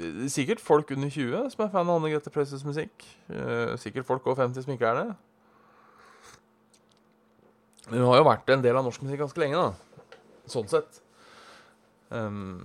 Det 0.00 0.24
er 0.24 0.28
sikkert 0.32 0.60
folk 0.60 0.90
under 0.94 1.10
20 1.12 1.50
som 1.52 1.64
er 1.64 1.72
fan 1.72 1.88
av 1.88 1.98
Anne 1.98 2.12
Grete 2.12 2.30
Preusses 2.32 2.64
musikk. 2.64 3.04
Eh, 3.28 3.76
sikkert 3.76 4.06
folk 4.08 4.26
over 4.26 4.46
50 4.46 4.64
som 4.64 4.72
ikke 4.72 4.88
er 4.88 4.94
det. 5.04 5.08
Men 7.90 8.00
hun 8.00 8.08
har 8.08 8.20
jo 8.20 8.28
vært 8.28 8.52
en 8.54 8.62
del 8.64 8.76
av 8.78 8.86
norsk 8.86 9.02
musikk 9.02 9.20
ganske 9.24 9.42
lenge, 9.42 9.60
da. 9.60 10.16
Sånn 10.50 10.68
sett. 10.70 11.00
Um, 12.10 12.64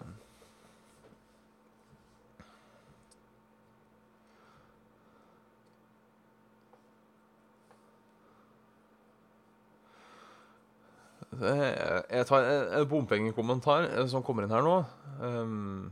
Jeg 11.42 12.28
tar 12.30 12.48
en 12.48 12.90
bompengekommentar 12.90 13.90
eh, 13.90 14.08
som 14.12 14.24
kommer 14.26 14.46
inn 14.46 14.54
her 14.54 14.64
nå. 14.66 14.76
Um, 15.20 15.88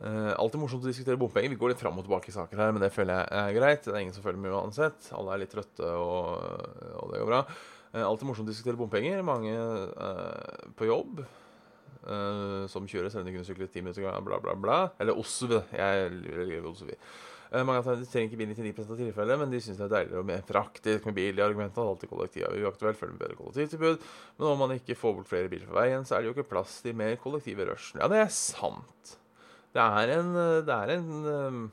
uh, 0.00 0.32
alltid 0.36 0.60
morsomt 0.60 0.84
å 0.84 0.90
diskutere 0.90 1.20
bompenger. 1.20 1.52
Vi 1.52 1.60
går 1.60 1.72
litt 1.72 1.82
fram 1.82 2.00
og 2.00 2.06
tilbake 2.06 2.32
i 2.32 2.36
saker 2.36 2.60
her, 2.60 2.74
men 2.74 2.84
det 2.84 2.92
føler 2.94 3.22
jeg 3.22 3.40
er 3.40 3.56
greit. 3.58 3.86
Det 3.86 3.94
er 3.94 4.02
ingen 4.02 4.16
som 4.16 4.26
følger 4.26 4.42
med 4.42 4.56
uansett. 4.56 5.08
Alle 5.16 5.36
er 5.36 5.44
litt 5.44 5.54
trøtte, 5.54 5.88
og, 5.88 6.44
og 7.00 7.14
det 7.14 7.22
går 7.22 7.32
bra. 7.32 7.40
Uh, 7.94 8.02
alltid 8.04 8.28
morsomt 8.28 8.50
å 8.50 8.52
diskutere 8.52 8.80
bompenger. 8.80 9.24
Mange 9.26 9.54
uh, 9.54 10.68
på 10.76 10.90
jobb 10.90 11.24
som 12.72 12.88
kjører 12.88 13.12
selv 13.12 13.24
om 13.24 13.30
de 13.30 13.36
kunne 13.36 13.46
sykle 13.48 13.68
ti 13.70 13.84
minutter, 13.84 14.20
bla, 14.26 14.40
bla, 14.42 14.56
bla. 14.58 14.80
Eller 15.02 15.16
OSV. 15.20 15.54
Jeg 15.74 16.10
lever 16.24 16.68
OSV. 16.70 16.92
Eh, 17.54 17.62
mange 17.62 17.82
av 17.82 18.00
de 18.00 18.06
trenger 18.08 18.32
ikke 18.32 18.38
bil 18.40 18.50
i 18.50 18.56
99 18.56 18.88
av 18.90 18.98
tilfellet, 18.98 19.38
men 19.38 19.52
de 19.52 19.60
syns 19.62 19.78
det 19.78 19.84
er 19.86 19.92
deiligere 19.92 20.22
og 20.24 20.26
mer 20.26 20.40
praktisk 20.48 21.04
med 21.06 21.14
bil. 21.18 21.38
i 21.38 21.44
argumentet 21.44 21.78
at 21.78 21.90
alltid 21.90 22.10
kollektivet 22.10 22.48
er 22.48 22.64
uaktuelt, 22.66 22.98
følger 22.98 23.14
med 23.14 23.22
bedre 23.22 23.38
kollektivtilbud. 23.38 24.08
Men 24.38 24.48
om 24.50 24.58
man 24.58 24.74
ikke 24.74 24.96
får 24.98 25.14
bort 25.18 25.30
flere 25.30 25.50
biler 25.52 25.68
fra 25.68 25.84
veien, 25.84 26.04
så 26.04 26.16
er 26.16 26.22
det 26.22 26.30
jo 26.30 26.34
ikke 26.34 26.50
plass 26.50 26.80
til 26.82 26.96
mer 26.98 27.14
kollektive 27.20 27.68
rushen. 27.68 28.00
Ja, 28.02 28.08
det 28.10 28.18
er 28.24 28.32
sant. 28.34 29.14
Det 29.74 29.82
er 29.82 30.18
en 30.18 30.34
Det 30.66 30.74
er 30.74 30.96
en 30.96 31.70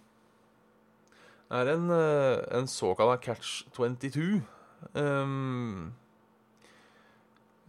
Det 1.49 1.57
er 1.59 1.67
en, 1.73 1.89
eh, 1.91 2.57
en 2.57 2.67
såkalt 2.67 3.21
catch 3.21 3.65
22. 3.73 4.43
Um, 4.95 5.93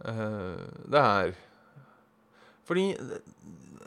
uh, 0.05 0.57
det 0.89 0.99
er 0.99 1.33
Fordi 2.63 2.93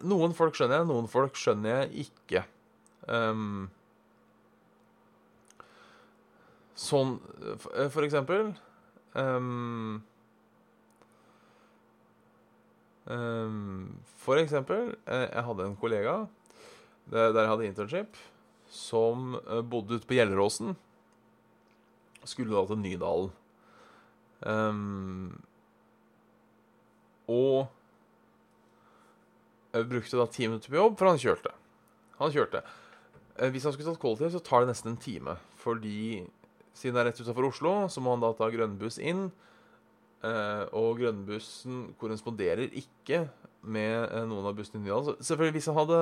noen 0.07 0.35
folk 0.37 0.57
skjønner 0.59 0.83
jeg, 0.83 0.89
noen 0.91 1.09
folk 1.11 1.39
skjønner 1.41 1.83
jeg 1.83 2.07
ikke. 2.07 2.45
Um, 3.07 3.69
Sånn 6.77 7.17
eh, 7.41 7.89
For 7.93 8.05
eksempel 8.05 8.51
um, 9.17 10.03
um, 13.09 13.87
For 14.21 14.41
eksempel 14.41 14.91
eh, 15.07 15.29
Jeg 15.31 15.47
hadde 15.49 15.71
en 15.71 15.79
kollega 15.81 16.25
der 17.07 17.31
jeg 17.31 17.47
hadde 17.47 17.67
internship, 17.69 18.17
som 18.67 19.37
eh, 19.39 19.61
bodde 19.63 19.95
ute 19.95 20.09
på 20.11 20.17
Gjelleråsen. 20.17 20.73
Skulle 22.27 22.51
da 22.51 22.65
til 22.67 22.81
Nydalen. 22.83 23.29
Og 27.31 27.76
brukte 29.85 30.19
da 30.19 30.27
ti 30.31 30.49
minutter 30.49 30.73
på 30.73 30.79
jobb, 30.79 30.97
for 30.99 31.11
han 31.11 31.21
kjørte. 31.21 31.53
Han 32.21 32.33
kjørte. 32.33 32.63
Hvis 33.53 33.67
han 33.69 33.75
skulle 33.75 33.93
tatt 33.93 34.01
kollektiv, 34.01 34.31
så 34.33 34.41
tar 34.41 34.65
det 34.65 34.71
nesten 34.73 34.95
en 34.95 35.01
time. 35.03 35.37
Fordi 35.61 36.25
siden 36.77 36.97
det 36.97 37.03
er 37.03 37.09
rett 37.11 37.21
utenfor 37.21 37.49
Oslo, 37.51 37.75
så 37.93 38.01
må 38.05 38.15
han 38.15 38.25
da 38.25 38.33
ta 38.37 38.49
grønnbuss 38.53 38.97
inn. 39.03 39.27
Eh, 40.25 40.65
og 40.77 40.97
grønnbussen 41.01 41.91
korresponderer 42.01 42.73
ikke 42.73 43.27
med 43.67 44.07
eh, 44.07 44.25
noen 44.29 44.49
av 44.49 44.57
bussene 44.57 44.81
i 44.81 44.87
Nydalen. 44.87 45.19
Selvfølgelig, 45.21 45.57
hvis 45.59 45.69
han 45.71 45.79
hadde 45.81 46.01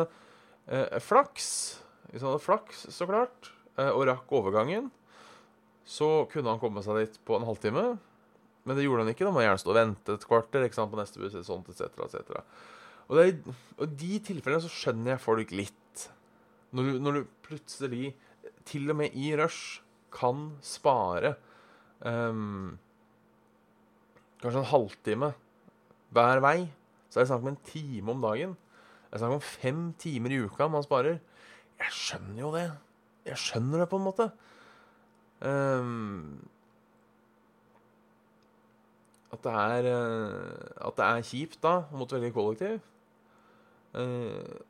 eh, 0.71 0.99
flaks, 1.03 1.49
hvis 2.13 2.23
han 2.23 2.31
hadde 2.31 2.45
flaks, 2.45 2.85
så 2.95 3.09
klart, 3.11 3.51
eh, 3.75 3.91
og 3.91 4.07
rakk 4.11 4.35
overgangen, 4.39 4.93
så 5.85 6.29
kunne 6.33 6.55
han 6.55 6.63
komme 6.63 6.83
seg 6.87 7.03
dit 7.03 7.19
på 7.27 7.37
en 7.37 7.49
halvtime. 7.49 7.89
Men 8.65 8.79
det 8.79 8.87
gjorde 8.87 9.05
han 9.05 9.13
ikke. 9.13 9.27
Da 9.27 9.35
må 9.35 9.43
han 9.43 9.51
gjerne 9.51 9.61
stå 9.61 9.75
og 9.75 9.77
vente 9.77 10.15
et 10.17 10.29
kvarter 10.31 10.65
ikke 10.65 10.79
sant, 10.79 10.95
på 10.95 11.01
neste 11.03 11.21
buss, 11.21 11.35
et 11.37 11.51
sånt, 11.51 11.69
et 11.69 11.83
cetera, 11.83 12.07
et 12.09 12.31
det 12.31 12.45
og 13.13 13.89
de 14.01 14.19
tilfellene 14.25 14.65
så 14.65 14.73
skjønner 14.73 15.15
jeg 15.15 15.25
folk 15.25 15.53
litt. 15.55 16.05
Når 16.75 16.87
du, 16.87 17.01
når 17.03 17.19
du 17.19 17.33
plutselig, 17.45 18.15
til 18.65 18.89
og 18.91 18.97
med 18.99 19.17
i 19.19 19.35
rush 19.37 19.83
kan 20.15 20.55
spare 20.65 21.35
um, 22.01 22.79
kanskje 24.41 24.63
en 24.63 24.71
halvtime 24.71 25.31
hver 26.15 26.41
vei, 26.45 26.59
så 27.11 27.21
er 27.21 27.25
det 27.25 27.31
snakk 27.33 27.45
om 27.45 27.53
en 27.53 27.61
time 27.67 28.15
om 28.15 28.25
dagen. 28.25 28.57
Det 29.07 29.19
er 29.19 29.23
snakk 29.23 29.37
om 29.37 29.45
fem 29.47 29.85
timer 30.01 30.35
i 30.35 30.41
uka 30.47 30.69
man 30.71 30.87
sparer. 30.87 31.21
Jeg 31.83 31.95
skjønner 31.95 32.41
jo 32.41 32.51
det. 32.55 32.67
Jeg 33.29 33.41
skjønner 33.41 33.83
det, 33.83 33.89
på 33.91 34.01
en 34.01 34.07
måte. 34.07 34.29
Um, 35.45 36.41
at 39.35 39.43
det 39.45 39.53
er 39.53 39.89
uh, 39.91 40.89
At 40.89 40.97
det 40.97 41.07
er 41.07 41.27
kjipt, 41.27 41.61
da, 41.65 41.77
å 41.91 42.01
måtte 42.01 42.19
velge 42.19 42.35
kollektiv. 42.37 42.83
Uh, 43.95 44.61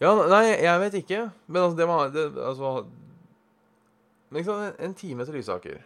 ja, 0.00 0.14
nei, 0.30 0.44
jeg 0.62 0.80
vet 0.80 0.98
ikke. 1.02 1.22
Men 1.46 1.62
altså, 1.62 1.78
det 1.78 1.88
må 1.90 1.98
det, 2.14 2.26
Altså 2.38 2.86
Men 4.30 4.74
en, 4.78 4.94
time 4.94 5.24
til 5.24 5.34
Lysaker 5.34 5.80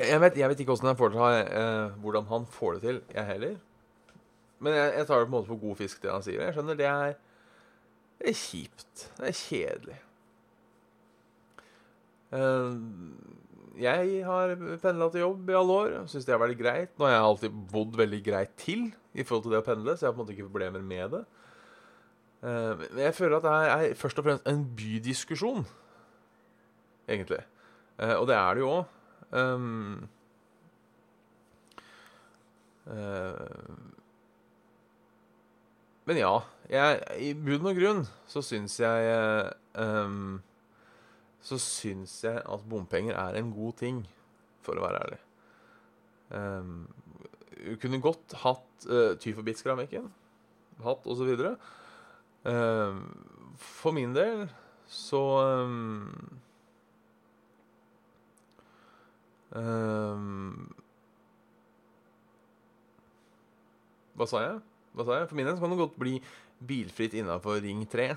jeg 0.00 0.20
vet, 0.20 0.36
jeg 0.38 0.48
vet 0.48 0.60
ikke 0.60 0.76
han 0.80 0.96
får, 0.96 1.12
eh, 1.12 1.96
hvordan 2.00 2.24
han 2.24 2.46
får 2.46 2.72
det 2.72 2.82
til, 2.82 3.00
jeg 3.14 3.26
heller. 3.26 3.56
Men 4.58 4.72
jeg, 4.72 4.92
jeg, 4.96 5.06
tar 5.06 5.18
det 5.18 5.26
på 5.26 5.28
en 5.28 5.34
måte 5.34 5.48
for 5.48 5.60
god 5.60 5.76
fisk, 5.76 6.02
det 6.02 6.12
han 6.12 6.22
sier. 6.24 6.40
Jeg 6.44 6.54
skjønner, 6.54 6.78
det 6.78 6.86
er, 6.86 7.12
det 8.20 8.28
er 8.30 8.38
kjipt. 8.38 9.02
Det 9.18 9.28
er 9.28 9.36
kjedelig. 9.36 9.98
Uh, 12.30 12.78
jeg 13.80 14.22
har 14.26 14.54
pendla 14.82 15.08
til 15.12 15.24
jobb 15.24 15.50
i 15.50 15.56
alle 15.56 15.76
år. 15.82 15.94
Syns 16.10 16.26
det 16.28 16.34
har 16.34 16.42
vært 16.42 16.58
greit. 16.60 16.92
Nå 16.98 17.06
har 17.06 17.14
jeg 17.14 17.26
alltid 17.26 17.60
bodd 17.72 17.96
veldig 17.98 18.20
greit 18.26 18.52
til 18.60 18.88
i 19.14 19.24
forhold 19.26 19.46
til 19.46 19.54
det 19.54 19.62
å 19.62 19.66
pendle, 19.66 19.96
så 19.96 20.06
jeg 20.06 20.10
har 20.10 20.16
på 20.16 20.20
en 20.20 20.24
måte 20.26 20.36
ikke 20.36 20.48
problemer 20.50 20.84
med 20.84 21.16
det. 21.16 21.22
Uh, 22.40 22.72
men 22.80 23.02
jeg 23.04 23.16
føler 23.18 23.36
at 23.36 23.46
det 23.46 23.54
er 23.90 23.98
først 24.00 24.20
og 24.20 24.26
fremst 24.26 24.46
en 24.48 24.62
bydiskusjon, 24.76 25.66
egentlig. 27.08 27.42
Uh, 28.00 28.16
og 28.20 28.28
det 28.30 28.36
er 28.38 28.56
det 28.56 28.64
jo 28.64 28.70
òg. 28.78 28.96
Um, 29.30 30.08
uh, 32.88 33.80
men 36.08 36.18
ja, 36.18 36.32
jeg, 36.70 37.02
i 37.22 37.34
bunn 37.38 37.68
og 37.70 37.76
grunn 37.76 38.06
så 38.30 38.42
syns 38.42 38.80
jeg 38.80 39.50
um, 39.78 40.40
Så 41.44 41.58
syns 41.62 42.18
jeg 42.24 42.42
at 42.44 42.68
bompenger 42.68 43.16
er 43.16 43.38
en 43.38 43.52
god 43.54 43.78
ting, 43.80 44.02
for 44.64 44.76
å 44.76 44.84
være 44.84 45.04
ærlig. 45.04 45.20
Um, 46.30 46.74
kunne 47.80 48.00
godt 48.04 48.36
hatt 48.42 48.88
uh, 48.88 49.16
ty 49.20 49.32
for 49.36 49.46
bits-keramikken. 49.46 50.10
Hatt 50.84 51.08
osv. 51.08 51.32
Um, 52.44 53.00
for 53.60 53.96
min 53.96 54.14
del 54.16 54.46
så 54.90 55.24
um, 55.64 56.40
Um, 59.50 60.68
hva 64.14 64.26
sa 64.30 64.42
jeg? 64.44 64.60
Hva 64.94 65.06
sa 65.06 65.16
jeg? 65.18 65.30
For 65.30 65.38
min 65.38 65.48
del 65.48 65.56
så 65.56 65.64
kan 65.64 65.74
det 65.74 65.80
godt 65.80 65.98
bli 65.98 66.12
bilfritt 66.66 67.16
innafor 67.18 67.58
Ring 67.64 67.82
3. 67.90 68.12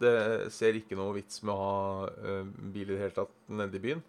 Det 0.00 0.48
ser 0.54 0.78
ikke 0.78 0.96
noe 0.98 1.14
vits 1.18 1.42
med 1.44 1.52
å 1.52 1.60
ha 1.60 2.08
uh, 2.08 2.46
bil 2.46 2.88
i 2.88 2.94
det 2.94 3.02
hele 3.02 3.16
tatt 3.16 3.34
nede 3.52 3.76
i 3.76 3.82
byen. 3.84 4.00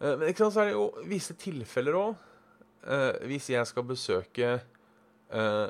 Uh, 0.00 0.14
men 0.14 0.30
ikke 0.30 0.44
sant, 0.44 0.56
så 0.56 0.62
er 0.62 0.70
det 0.70 0.76
jo 0.76 0.86
visse 1.10 1.36
tilfeller 1.40 1.98
òg. 2.00 2.24
Uh, 2.86 2.94
eh, 2.94 3.26
hvis 3.32 3.48
jeg 3.50 3.66
skal 3.66 3.86
besøke 3.88 4.50
uh, 5.34 5.68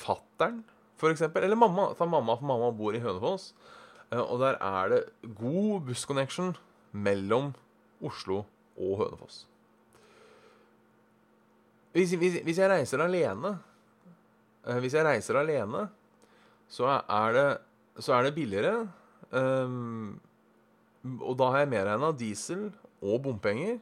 fattern, 0.00 0.62
f.eks., 1.00 1.26
eller 1.26 1.58
mamma 1.58 1.90
Ta 1.98 2.06
mamma, 2.06 2.36
for 2.38 2.46
mamma 2.46 2.70
bor 2.76 2.94
i 2.94 3.02
Hønefoss. 3.02 3.52
og 4.10 4.40
der 4.40 4.58
er 4.60 4.88
det 4.90 5.04
god 5.38 5.86
bussconnection 5.86 6.56
mellom 6.92 7.52
Oslo 8.02 8.44
og 8.76 8.98
Hønefoss. 8.98 9.44
Hvis, 11.92 12.12
hvis, 12.14 12.38
hvis 12.46 12.58
jeg 12.58 12.70
reiser 12.70 13.02
alene 13.02 13.56
uh, 14.68 14.78
Hvis 14.78 14.94
jeg 14.94 15.04
reiser 15.06 15.40
alene, 15.40 15.88
så 16.70 17.00
er 17.02 17.32
det, 17.34 17.48
så 18.04 18.16
er 18.16 18.26
det 18.26 18.36
billigere. 18.36 18.88
Um, 19.30 20.18
og 21.22 21.36
da 21.40 21.50
har 21.52 21.64
jeg 21.64 21.72
medregna 21.72 22.10
diesel 22.16 22.66
og 23.00 23.22
bompenger. 23.24 23.78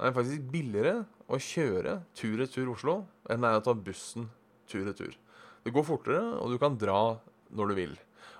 Det 0.00 0.08
er 0.08 0.16
faktisk 0.16 0.46
billigere 0.52 1.00
å 1.30 1.38
kjøre 1.40 1.98
tur-retur 2.16 2.70
Oslo 2.72 3.00
enn 3.30 3.42
det 3.42 3.50
er 3.50 3.60
å 3.60 3.64
ta 3.64 3.74
bussen 3.76 4.28
tur-retur. 4.70 5.16
Det 5.64 5.72
går 5.74 5.84
fortere, 5.86 6.22
og 6.40 6.52
du 6.52 6.60
kan 6.60 6.78
dra 6.80 7.18
når 7.52 7.72
du 7.72 7.76
vil. 7.76 7.96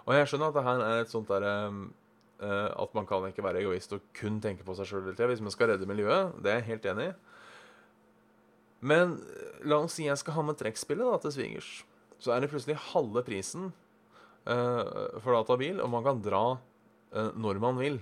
Og 0.07 0.15
jeg 0.17 0.31
skjønner 0.31 0.51
at 0.51 0.57
det 0.57 0.67
her 0.67 0.85
er 0.87 1.03
et 1.03 1.13
sånt 1.13 1.31
derre 1.31 1.57
um, 1.71 1.89
Uh, 2.41 2.73
at 2.81 2.95
man 2.97 3.05
kan 3.05 3.21
ikke 3.29 3.43
være 3.45 3.61
egoist 3.61 3.93
og 3.93 4.01
kun 4.17 4.39
tenke 4.41 4.65
på 4.65 4.73
seg 4.73 4.87
sjøl 4.89 5.03
hele 5.05 5.13
tida 5.13 5.27
hvis 5.29 5.43
man 5.45 5.53
skal 5.53 5.75
redde 5.75 5.85
miljøet. 5.85 6.39
Det 6.41 6.49
er 6.49 6.63
jeg 6.63 6.71
helt 6.71 6.87
enig 6.89 7.09
i. 7.11 7.17
Men 8.81 9.19
eh, 9.21 9.59
la 9.69 9.83
oss 9.85 9.99
si 9.99 10.07
jeg 10.07 10.17
skal 10.17 10.39
ha 10.39 10.45
med 10.49 10.57
trekkspillet 10.57 11.21
til 11.21 11.35
svigers. 11.35 11.69
Så 12.17 12.33
er 12.33 12.41
det 12.41 12.49
plutselig 12.53 12.79
halve 12.95 13.21
prisen 13.27 13.75
for 14.45 15.37
å 15.37 15.45
ta 15.47 15.57
bil, 15.61 15.81
og 15.83 15.91
man 15.93 16.05
kan 16.07 16.21
dra 16.25 16.45
uh, 16.57 17.31
når 17.37 17.61
man 17.63 17.81
vil. 17.81 17.99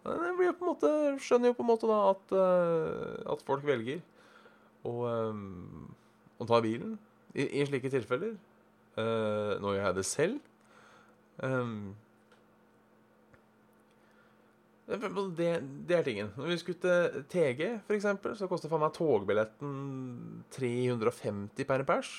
Det 0.00 0.32
blir 0.38 0.54
på 0.56 0.64
en 0.64 0.70
måte, 0.70 0.90
skjønner 1.20 1.50
jo 1.50 1.56
på 1.58 1.64
en 1.64 1.68
måte 1.68 1.88
da 1.90 1.98
at, 2.14 2.32
at 3.34 3.42
folk 3.44 3.66
velger 3.68 3.98
å, 4.88 4.94
å 6.40 6.46
ta 6.48 6.60
bilen 6.64 6.94
i, 7.36 7.44
i 7.60 7.66
slike 7.68 7.92
tilfeller. 7.92 8.32
nå 8.96 9.74
gjør 9.74 9.84
jeg 9.84 9.98
det 9.98 10.06
selv. 10.08 10.40
Det, 14.90 15.50
det, 15.86 15.94
er 15.94 16.02
tingen. 16.02 16.32
Når 16.34 16.48
vi 16.50 16.56
skulle 16.58 16.80
til 16.82 17.22
TG, 17.30 17.62
f.eks., 17.86 18.06
så 18.40 18.48
koster 18.50 18.72
faen 18.72 18.82
meg 18.82 18.94
togbilletten 18.96 19.74
350 20.56 21.68
per 21.68 21.84
pers. 21.86 22.10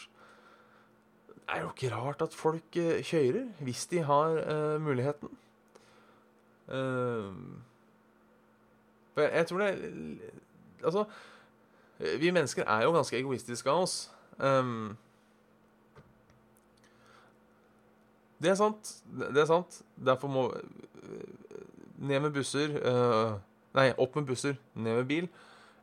Det 1.42 1.58
er 1.58 1.62
jo 1.66 1.72
ikke 1.74 1.96
rart 1.96 2.22
at 2.24 2.34
folk 2.38 2.78
uh, 2.80 3.02
kjører, 3.04 3.46
hvis 3.60 3.86
de 3.92 4.04
har 4.08 4.38
uh, 4.46 4.82
muligheten. 4.82 5.30
Uh, 6.72 7.36
jeg, 9.18 9.48
tror 9.48 9.58
det 9.58 10.20
Altså, 10.84 11.04
vi 12.20 12.32
mennesker 12.32 12.64
er 12.64 12.84
jo 12.84 12.94
ganske 12.96 13.18
egoistiske 13.18 13.70
av 13.70 13.84
oss. 13.84 14.12
Um, 14.40 14.98
det 18.42 18.50
er 18.50 18.56
sant. 18.56 18.96
Det 19.06 19.38
er 19.38 19.46
sant. 19.46 19.82
Derfor 20.06 20.28
må 20.28 20.48
ned 22.02 22.20
med 22.20 22.34
busser 22.34 22.74
uh, 22.82 23.38
Nei, 23.78 23.92
opp 24.04 24.16
med 24.18 24.26
busser, 24.28 24.58
ned 24.76 24.98
med 24.98 25.06
bil. 25.08 25.28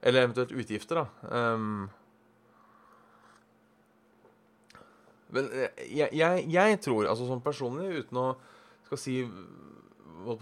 Eller 0.02 0.26
eventuelt 0.26 0.52
utgifter, 0.52 1.00
da. 1.00 1.28
Um, 1.54 1.86
men 5.34 5.50
eh, 5.52 5.82
jeg, 5.92 6.12
jeg, 6.16 6.44
jeg, 6.52 6.78
tror, 6.84 7.08
altså 7.10 7.26
sånn 7.28 7.44
personlig, 7.44 8.04
uten 8.04 8.20
å 8.20 8.28
skal 8.88 9.00
si, 9.00 9.18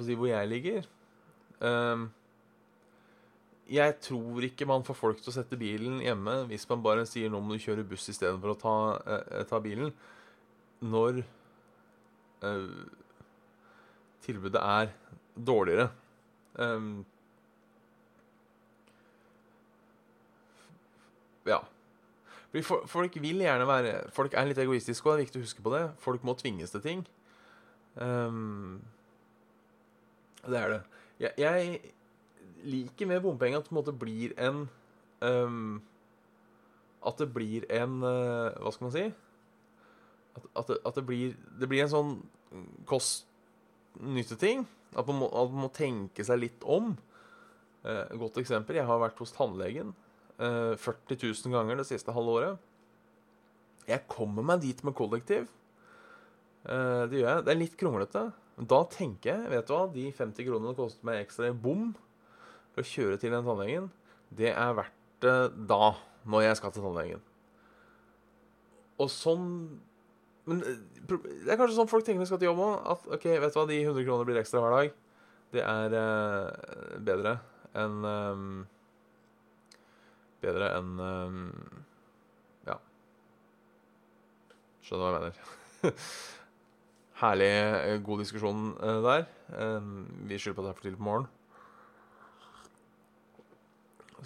si 0.06 0.18
hvor 0.18 0.28
jeg 0.30 0.46
ligger 0.46 0.84
um, 1.58 2.04
Jeg 3.66 3.96
tror 4.04 4.46
ikke 4.46 4.68
man 4.70 4.86
får 4.86 4.98
folk 5.00 5.22
til 5.22 5.32
å 5.32 5.34
sette 5.34 5.58
bilen 5.58 5.98
hjemme 6.04 6.38
hvis 6.52 6.68
man 6.70 6.84
bare 6.84 7.06
sier 7.10 7.32
nå 7.32 7.40
må 7.42 7.56
du 7.56 7.64
kjøre 7.64 7.86
buss 7.88 8.06
istedenfor 8.12 8.54
å 8.54 8.60
ta, 8.60 8.76
uh, 9.02 9.42
ta 9.50 9.58
bilen. 9.64 9.90
Når 10.86 11.24
uh, 12.46 12.86
tilbudet 14.22 14.62
er 14.62 14.92
dårligere. 15.34 15.90
Um, 16.54 17.04
ja. 21.46 21.64
Folk 22.86 23.16
vil 23.20 23.42
gjerne 23.42 23.66
være 23.68 23.94
Folk 24.14 24.34
er 24.34 24.46
litt 24.48 24.60
egoistiske, 24.62 25.04
og 25.06 25.16
det 25.16 25.24
er 25.24 25.26
viktig 25.26 25.40
å 25.40 25.46
huske 25.46 25.64
på 25.64 25.72
det. 25.74 25.82
Folk 26.02 26.24
må 26.24 26.36
tvinges 26.38 26.72
til 26.72 26.84
ting. 26.84 27.02
Um, 27.96 28.80
det 30.46 30.60
er 30.60 30.72
det. 30.74 30.80
Jeg, 31.20 31.32
jeg, 31.40 31.92
liker 32.66 33.06
med 33.06 33.22
bompenger 33.24 33.60
at 33.60 33.66
det 33.66 33.70
på 33.70 33.74
en 33.74 33.78
måte 33.78 33.94
blir 33.96 34.32
en 34.42 34.64
um, 35.20 35.82
At 37.06 37.20
det 37.20 37.28
blir 37.32 37.64
en 37.72 38.00
uh, 38.02 38.52
Hva 38.58 38.72
skal 38.74 38.88
man 38.88 38.94
si? 38.94 39.04
At, 40.36 40.48
at, 40.56 40.68
det, 40.68 40.78
at 40.86 40.98
det, 40.98 41.04
blir, 41.06 41.36
det 41.60 41.68
blir 41.70 41.84
en 41.84 41.92
sånn 41.92 42.16
kost-nytte-ting. 42.88 44.66
At 44.92 45.04
at 45.04 45.08
man 45.08 45.60
må 45.60 45.70
tenke 45.74 46.24
seg 46.24 46.42
litt 46.42 46.64
om. 46.64 46.94
Eh, 47.86 48.16
godt 48.18 48.40
eksempel. 48.42 48.78
Jeg 48.78 48.88
har 48.88 49.00
vært 49.00 49.18
hos 49.22 49.32
tannlegen 49.36 49.94
40 50.36 51.16
000 51.22 51.54
ganger 51.54 51.80
det 51.80 51.86
siste 51.88 52.12
halve 52.12 52.34
året. 52.40 52.64
Jeg 53.86 54.04
kommer 54.10 54.44
meg 54.46 54.64
dit 54.64 54.82
med 54.84 54.96
kollektiv. 54.98 55.46
Eh, 56.66 57.04
det 57.10 57.20
gjør 57.20 57.30
jeg. 57.30 57.44
Det 57.46 57.52
er 57.52 57.60
litt 57.60 57.78
kronglete. 57.78 58.24
Men 58.56 58.68
da 58.72 58.80
tenker 58.90 59.32
jeg, 59.32 59.50
vet 59.52 59.68
du 59.68 59.74
hva, 59.74 59.86
de 59.92 60.06
50 60.16 60.48
kronene 60.48 60.72
det 60.72 60.80
koster 60.80 61.06
meg 61.06 61.22
ekstra 61.22 61.50
i 61.50 61.56
bom 61.56 61.90
for 62.74 62.82
å 62.82 62.88
kjøre 62.88 63.18
til 63.20 63.34
den 63.34 63.44
tannlegen, 63.46 63.90
det 64.36 64.52
er 64.52 64.76
verdt 64.76 64.94
det 65.24 65.36
da, 65.68 65.94
når 66.28 66.46
jeg 66.48 66.58
skal 66.60 66.72
til 66.74 66.86
tannlegen. 66.86 67.26
Og 69.00 69.12
sånn 69.12 69.50
men 70.46 70.60
eh, 70.62 70.78
det 71.10 71.50
er 71.50 71.58
kanskje 71.58 71.76
sånn 71.78 71.90
folk 71.90 72.06
tenker 72.06 72.20
når 72.20 72.28
de 72.28 72.30
skal 72.30 72.40
til 72.42 72.50
jobb 72.50 72.62
òg. 72.64 72.74
At 72.94 73.10
ok, 73.18 73.28
vet 73.42 73.52
du 73.54 73.58
hva, 73.60 73.66
de 73.70 73.80
100 73.82 74.06
kronene 74.06 74.28
blir 74.28 74.40
ekstra 74.40 74.62
hver 74.62 74.76
dag. 74.76 74.96
Det 75.54 75.62
er 75.62 75.94
bedre 77.06 77.36
enn 77.76 78.02
um, 78.02 78.54
bedre 80.44 80.70
enn 80.76 81.02
eh, 81.02 81.38
Ja. 82.70 82.78
Skjønner 84.86 85.04
hva 85.04 85.12
jeg 85.12 85.24
mener. 85.24 86.04
Herlig 87.22 87.50
eh, 87.54 87.96
god 88.04 88.22
diskusjon 88.24 88.68
eh, 88.76 89.00
der. 89.06 89.26
Vi 90.28 90.38
skylder 90.38 90.58
på 90.58 90.64
at 90.64 90.68
det 90.68 90.72
er 90.74 90.78
for 90.78 90.86
tidlig 90.88 91.00
på 91.00 91.08
morgenen. 91.08 91.32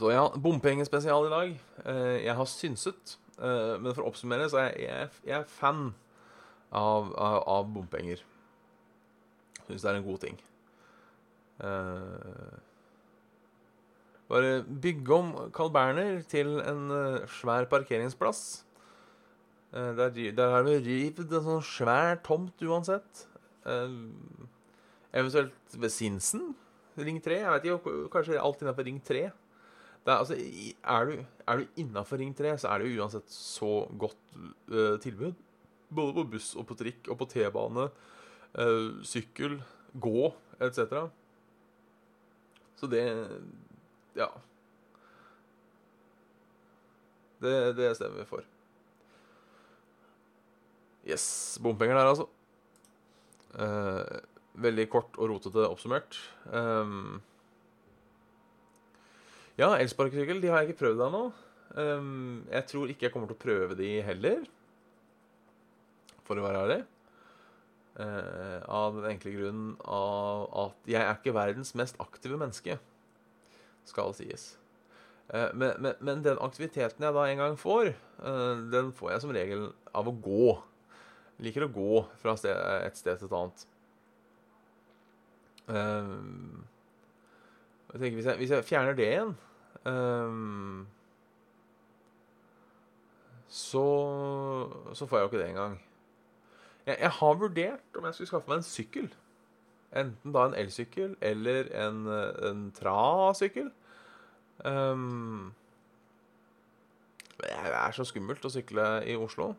Så 0.01 0.13
ja, 0.15 0.29
bompengespesial 0.33 1.27
i 1.27 1.33
dag. 1.33 1.57
Jeg 2.25 2.35
har 2.39 2.47
synset. 2.49 3.19
men 3.37 3.91
for 3.93 4.05
å 4.05 4.13
oppsummere 4.13 4.47
så 4.49 4.63
er 4.63 4.71
jeg, 4.81 5.09
jeg, 5.27 5.41
er 5.43 5.51
fan 5.51 5.91
av, 6.71 7.11
av, 7.13 7.43
av 7.45 7.69
bompenger. 7.75 8.23
Syns 9.67 9.85
det 9.85 9.91
er 9.91 9.99
en 9.99 10.07
god 10.07 10.23
ting. 10.23 10.39
Eh, 11.61 12.70
bare 14.31 14.61
bygge 14.63 15.17
om 15.17 15.33
Carl 15.55 15.73
Berner 15.75 16.21
til 16.31 16.61
en 16.63 16.91
eh, 16.95 17.29
svær 17.41 17.67
parkeringsplass. 17.71 18.65
Eh, 19.75 19.93
der, 19.99 20.15
der 20.39 20.55
har 20.55 20.67
vi 20.67 20.79
rivd 20.87 21.25
en 21.27 21.47
sånn 21.47 21.67
svær 21.67 22.21
tomt 22.27 22.63
uansett. 22.63 23.27
Eh, 23.67 23.97
eventuelt 25.13 25.77
ved 25.77 25.95
Sinsen. 25.95 26.53
Ring 27.01 27.21
3. 27.23 27.41
Jeg 27.43 27.55
vet 27.57 27.69
ikke, 27.69 27.95
kanskje 28.13 28.41
alt 28.41 28.63
innenfor 28.63 28.87
Ring 28.87 29.01
3. 29.03 29.29
Det 30.01 30.13
er, 30.13 30.17
altså, 30.17 30.35
er 30.35 31.05
du, 31.11 31.25
er 31.47 31.61
du 31.61 31.81
innafor 31.83 32.21
Ring 32.23 32.33
3, 32.37 32.55
så 32.63 32.71
er 32.71 32.81
det 32.81 32.91
jo 32.91 33.03
uansett 33.03 33.33
så 33.35 33.73
godt 34.01 34.37
uh, 34.73 34.97
tilbud. 35.03 35.35
Både 35.93 36.15
på 36.17 36.25
buss 36.33 36.55
og 36.57 36.65
på 36.71 36.77
trikk 36.79 37.11
og 37.13 37.19
på 37.21 37.29
T-bane, 37.35 37.89
uh, 38.57 39.03
sykkel, 39.05 39.59
gå 40.01 40.31
etc. 40.63 41.11
Så 42.81 42.89
det 42.89 43.05
Ja. 44.21 44.29
Det, 47.41 47.55
det 47.79 47.95
stemmer 47.97 48.21
vi 48.21 48.29
for. 48.29 48.45
Yes. 51.09 51.25
Bompenger 51.63 51.97
der, 51.97 52.13
altså. 52.13 52.29
Eh, 53.57 54.21
veldig 54.61 54.87
kort 54.93 55.17
og 55.17 55.33
rotete 55.33 55.65
oppsummert. 55.67 56.19
Um, 56.53 57.21
ja, 59.57 59.73
elsparkesykkel 59.79 60.43
de 60.43 60.53
har 60.53 60.63
jeg 60.63 60.71
ikke 60.71 60.83
prøvd 60.85 61.05
ennå. 61.09 61.25
Um, 61.81 62.47
jeg 62.51 62.67
tror 62.69 62.93
ikke 62.93 63.09
jeg 63.09 63.15
kommer 63.15 63.31
til 63.31 63.39
å 63.39 63.45
prøve 63.45 63.79
de 63.79 63.91
heller, 64.05 64.45
for 66.27 66.39
å 66.39 66.45
være 66.45 66.65
ærlig. 66.67 66.81
Eh, 68.01 68.61
av 68.71 68.95
den 68.97 69.09
enkle 69.11 69.33
grunnen 69.35 69.73
av 69.83 70.45
at 70.63 70.89
jeg 70.89 71.03
er 71.03 71.17
ikke 71.19 71.35
verdens 71.35 71.75
mest 71.77 71.99
aktive 72.01 72.39
menneske, 72.41 72.77
skal 73.91 74.15
sies. 74.17 74.55
Eh, 75.35 75.51
men, 75.55 75.75
men, 75.79 75.95
men 76.01 76.23
den 76.25 76.41
aktiviteten 76.43 77.05
jeg 77.07 77.15
da 77.15 77.27
en 77.27 77.39
gang 77.39 77.59
får, 77.59 77.93
eh, 78.19 78.63
den 78.73 78.91
får 78.97 79.13
jeg 79.13 79.23
som 79.23 79.35
regel 79.35 79.69
av 79.95 80.11
å 80.11 80.15
gå. 80.27 80.47
Jeg 81.39 81.47
liker 81.47 81.67
å 81.69 81.75
gå 81.75 82.01
fra 82.21 82.35
sted, 82.39 82.57
et 82.83 82.99
sted 82.99 83.21
til 83.21 83.31
et 83.31 83.37
annet. 83.39 83.67
Eh, 85.71 86.17
jeg 87.93 88.01
tenker, 88.01 88.17
hvis, 88.19 88.27
jeg, 88.27 88.41
hvis 88.43 88.55
jeg 88.57 88.67
fjerner 88.67 88.99
det 88.99 89.07
igjen 89.11 89.39
så, 93.51 93.85
så 94.95 95.07
får 95.09 95.17
jeg 95.17 95.25
jo 95.25 95.29
ikke 95.31 95.39
det 95.41 95.47
engang. 95.49 95.79
Jeg, 96.85 96.97
jeg 97.01 97.13
har 97.17 97.39
vurdert 97.41 97.99
om 97.99 98.05
jeg 98.07 98.15
skulle 98.15 98.31
skaffe 98.31 98.51
meg 98.51 98.61
en 98.61 98.67
sykkel. 98.67 99.09
Enten 99.97 100.35
da 100.37 100.45
en 100.47 100.59
elsykkel 100.59 101.17
eller 101.25 101.71
en, 101.81 102.05
en 102.51 102.61
trasykkel. 102.77 103.73
Um, 104.65 105.53
det 107.41 107.51
er 107.57 107.97
så 107.97 108.05
skummelt 108.05 108.45
å 108.45 108.53
sykle 108.53 108.87
i 109.09 109.17
Oslo. 109.17 109.55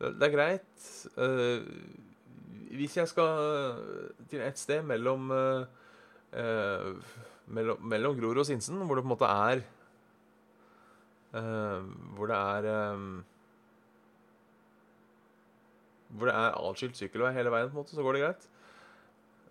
Det, 0.00 0.22
er 0.26 0.32
greit. 0.32 0.86
eh, 1.20 1.64
hvis 2.76 2.96
jeg 2.96 3.08
skal 3.08 3.74
til 4.30 4.44
et 4.44 4.58
sted 4.58 4.82
mellom 4.86 5.32
eh, 5.32 7.10
mellom, 7.50 7.82
mellom 7.82 8.16
Grorud 8.16 8.40
og 8.40 8.46
Sinsen, 8.48 8.80
hvor 8.86 8.96
det 8.96 9.04
på 9.04 9.08
en 9.08 9.14
måte 9.14 9.28
er 9.28 9.62
eh, 11.34 11.90
Hvor 12.16 12.30
det 12.30 12.38
er 12.38 12.70
hvor 16.10 16.26
det 16.26 16.34
er 16.34 16.56
atskilt 16.58 16.98
sykkelvei 16.98 17.30
hele 17.36 17.52
veien, 17.54 17.68
på 17.70 17.76
en 17.76 17.84
måte, 17.84 17.94
så 17.94 18.02
går 18.02 18.16
det 18.16 18.22
greit. 18.24 18.48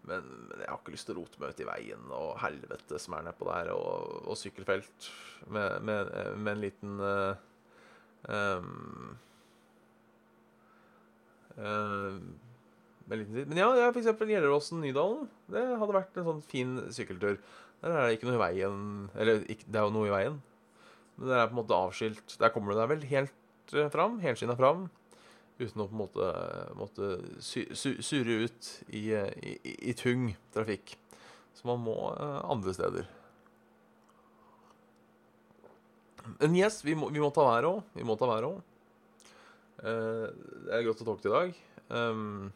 Men, 0.08 0.28
men 0.50 0.62
jeg 0.64 0.70
har 0.70 0.80
ikke 0.80 0.94
lyst 0.96 1.10
til 1.10 1.18
å 1.18 1.22
rote 1.22 1.42
meg 1.42 1.54
ut 1.54 1.62
i 1.62 1.68
veien 1.68 2.12
og 2.16 2.30
helvete 2.42 3.00
som 3.02 3.16
er 3.18 3.26
nedpå 3.28 3.48
der, 3.50 3.72
og, 3.76 4.20
og 4.32 4.38
sykkelfelt 4.40 5.10
med, 5.52 5.80
med, 5.86 6.12
med 6.40 6.52
en 6.54 6.62
liten 6.64 7.02
uh, 7.04 7.34
um, 8.32 9.18
uh, 11.60 12.16
med 13.06 13.18
en 13.18 13.24
liten. 13.24 13.50
Men 13.52 13.62
ja, 13.62 13.70
ja 13.82 13.90
for 13.92 14.02
eksempel 14.02 14.32
Gjelleråsen-Nydalen. 14.34 15.28
Det 15.52 15.66
hadde 15.82 15.98
vært 16.00 16.22
en 16.22 16.30
sånn 16.32 16.46
fin 16.48 16.78
sykkeltur. 16.96 17.42
Der 17.84 17.96
er 17.96 18.08
det 18.08 18.18
ikke 18.18 18.28
noe 18.28 18.36
i 18.36 18.42
veien 18.42 18.80
Eller 19.16 19.46
ikke, 19.48 19.64
det 19.72 19.80
er 19.80 19.86
jo 19.88 19.94
noe 19.96 20.10
i 20.10 20.12
veien, 20.12 20.34
men 21.16 21.30
det 21.30 21.38
er 21.38 21.46
på 21.48 21.56
en 21.56 21.60
måte 21.62 21.78
avskilt. 21.78 22.40
Der 22.40 22.52
kommer 22.56 22.74
du 22.74 22.80
deg 22.80 22.90
vel 22.96 23.06
helt 23.12 23.76
uh, 23.76 23.92
fram, 23.92 24.18
helskinna 24.24 24.56
fram 24.60 24.88
uten 25.60 25.84
å 25.84 25.88
på 25.90 25.96
en 25.96 26.02
måte 26.02 26.28
måtte 26.80 27.10
surre 27.44 28.38
ut 28.46 28.70
i, 28.88 29.10
i, 29.12 29.56
i, 29.92 29.96
tung 29.98 30.32
trafikk. 30.56 30.96
Så 31.58 31.68
man 31.68 31.82
må 31.84 31.96
uh, 32.16 32.40
andre 32.48 32.74
steder. 32.76 33.10
Men 36.40 36.56
yes, 36.56 36.80
vi 36.86 36.96
må, 36.96 37.10
vi 37.12 37.20
må 37.20 37.32
ta 37.36 37.44
været 37.50 37.68
òg. 38.48 38.62
Uh, 39.80 40.30
det 40.68 40.78
er 40.78 40.88
godt 40.88 41.04
å 41.04 41.10
talke 41.10 41.26
til 41.26 41.34
i 41.34 41.36
dag. 41.36 41.60
Um, 41.90 42.50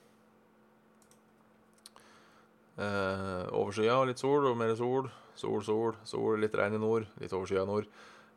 uh, 2.77 3.43
overskya 3.51 3.99
litt 4.07 4.23
sol 4.23 4.47
og 4.51 4.59
mer 4.59 4.75
sol. 4.79 5.11
Sol, 5.35 5.63
sol, 5.65 5.99
sol. 6.07 6.37
Litt 6.39 6.55
regn 6.55 6.77
i 6.77 6.81
nord. 6.81 7.09
Litt 7.19 7.35
overskya 7.35 7.65
i 7.65 7.69
nord. 7.69 7.89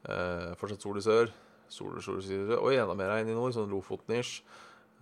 Uh, 0.07 0.55
fortsatt 0.59 0.83
sol 0.83 0.99
i 0.99 1.05
sør. 1.05 1.31
Sol, 1.73 1.99
og 1.99 2.71
enda 2.73 2.95
mer 2.97 3.13
regn 3.15 3.33
i 3.33 3.37
nord, 3.37 3.55
sånn 3.57 3.71
Lofoten-ish. 3.73 4.43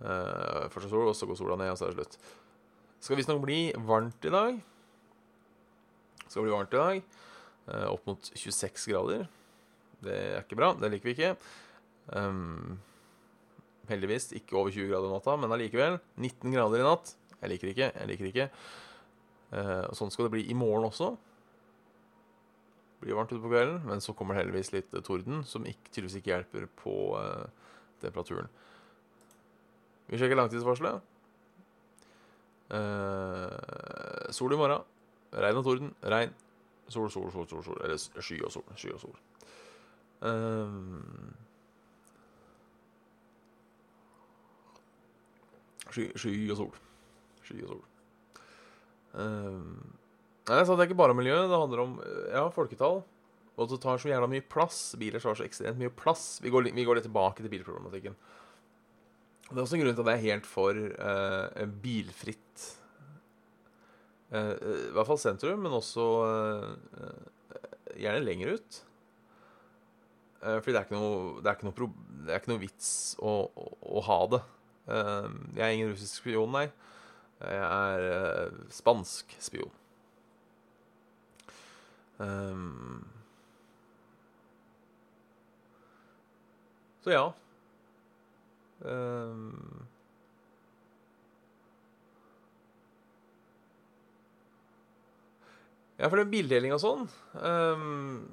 Uh, 0.01 0.65
først 0.73 0.89
sol, 0.91 1.07
og 1.07 1.15
så 1.15 1.27
går 1.29 1.37
sola 1.39 1.55
ned, 1.59 1.71
og 1.71 1.79
så 1.79 1.87
er 1.87 1.93
det 1.93 2.03
slutt. 2.03 2.17
Det 2.19 3.07
skal 3.07 3.19
visstnok 3.19 3.43
bli 3.43 3.59
varmt 3.87 4.27
i 4.27 4.33
dag. 4.33 4.57
Det 6.23 6.33
skal 6.33 6.47
bli 6.47 6.55
varmt 6.55 6.73
i 6.73 6.81
dag. 6.81 7.03
Uh, 7.69 7.85
opp 7.93 8.09
mot 8.09 8.31
26 8.33 8.89
grader. 8.91 9.27
Det 10.03 10.15
er 10.15 10.43
ikke 10.43 10.59
bra. 10.59 10.73
Det 10.79 10.91
liker 10.91 11.09
vi 11.09 11.15
ikke. 11.15 11.35
Um, 12.11 12.79
heldigvis 13.89 14.31
ikke 14.37 14.57
over 14.59 14.73
20 14.73 14.91
grader 14.91 15.13
natta, 15.13 15.37
men 15.39 15.53
allikevel. 15.55 15.99
19 16.17 16.57
grader 16.57 16.81
i 16.81 16.89
natt. 16.89 17.15
Jeg 17.39 17.53
liker 17.53 17.71
ikke. 17.71 17.91
Jeg 17.93 18.11
liker 18.11 18.31
ikke. 18.31 18.49
Uh, 19.53 19.85
og 19.85 19.95
sånn 19.97 20.11
skal 20.11 20.27
det 20.27 20.35
bli 20.35 20.45
i 20.51 20.57
morgen 20.57 20.89
også. 20.89 21.13
Blir 23.05 23.13
varmt 23.13 23.29
ute 23.29 23.41
på 23.43 23.51
kvelden, 23.51 23.83
men 23.85 23.99
så 24.01 24.15
kommer 24.17 24.33
det 24.33 24.41
heldigvis 24.41 24.71
litt 24.73 24.95
torden, 25.05 25.43
som 25.45 25.65
ikke, 25.69 25.91
tydeligvis 25.91 26.15
ikke 26.17 26.31
hjelper 26.31 26.63
på 26.79 26.93
uh, 27.13 27.43
temperaturen. 28.01 28.47
Vi 30.09 30.17
sjekker 30.17 30.39
langtidsvarselet. 30.39 31.11
Uh, 32.73 34.31
sol 34.33 34.55
i 34.55 34.57
morgen. 34.57 34.81
Regn 35.37 35.59
og 35.59 35.67
torden. 35.67 35.91
Regn. 36.01 36.33
Sol, 36.89 37.11
sol, 37.13 37.29
sol, 37.31 37.45
sol, 37.49 37.61
sol. 37.67 37.77
Eller 37.85 38.01
sky 38.01 38.39
og 38.41 38.53
sol. 38.55 38.65
Sky 38.73 38.93
og 38.95 39.03
sol. 39.03 39.15
Um, 40.25 41.35
sky, 45.91 46.07
sky 46.15 46.33
og 46.49 46.57
sol. 46.63 46.73
Sky 47.43 47.59
og 47.61 47.75
sol. 47.75 47.85
Um, 49.13 49.93
nei, 50.49 50.61
så 50.65 50.75
det 50.75 50.83
er 50.83 50.89
ikke 50.89 51.01
bare 51.01 51.17
miljø. 51.17 51.35
Det 51.49 51.59
handler 51.59 51.83
om 51.83 51.99
ja, 52.31 52.45
folketall. 52.53 53.01
Og 53.55 53.69
det 53.71 53.79
tar 53.83 53.99
så 54.01 54.11
jævla 54.11 54.27
mye 54.29 54.43
plass. 54.51 54.79
Biler 54.99 55.23
tar 55.23 55.37
så 55.37 55.45
ekstremt 55.45 55.79
mye 55.79 55.93
plass. 55.95 56.39
Vi 56.43 56.51
går, 56.51 56.67
vi 56.75 56.87
går 56.87 56.99
litt 56.99 57.07
tilbake 57.07 57.43
til 57.43 57.51
bilproblematikken. 57.53 58.17
Det 59.45 59.55
er 59.55 59.61
også 59.61 59.77
en 59.77 59.83
grunn 59.83 59.95
til 59.95 60.03
at 60.03 60.11
jeg 60.11 60.19
er 60.19 60.33
helt 60.33 60.49
for 60.49 60.79
eh, 60.79 61.67
bilfritt. 61.83 62.65
eh, 64.33 64.51
I 64.89 64.91
hvert 64.95 65.09
fall 65.11 65.21
sentrum, 65.21 65.61
men 65.63 65.77
også 65.77 66.07
eh, 66.25 67.21
gjerne 68.01 68.25
lenger 68.25 68.57
ut. 68.57 68.81
fordi 70.41 70.73
det 70.73 70.79
er 70.79 70.83
ikke 70.85 70.97
noe, 70.99 71.39
er 71.41 71.55
ikke 71.55 71.69
noe, 71.69 71.77
pro 71.77 71.87
er 72.25 72.41
ikke 72.41 72.51
noe 72.51 72.61
vits 72.61 72.89
å, 73.21 73.37
å, 73.49 73.69
å 73.97 74.03
ha 74.09 74.19
det. 74.33 74.41
jeg 75.55 75.63
er 75.63 75.73
ingen 75.77 75.93
russisk 75.93 76.19
spion, 76.19 76.51
nei. 76.53 76.67
Jeg 77.39 77.63
er 77.63 78.51
spansk 78.73 79.33
spion. 79.41 79.71
Um, 82.19 83.03
så 87.03 87.11
ja. 87.11 87.25
Um, 88.85 89.85
ja, 95.97 96.07
for 96.07 96.17
det 96.17 96.25
er 96.25 96.31
bildeling 96.31 96.73
og 96.75 96.81
sånn 96.83 97.05
um, 97.39 98.25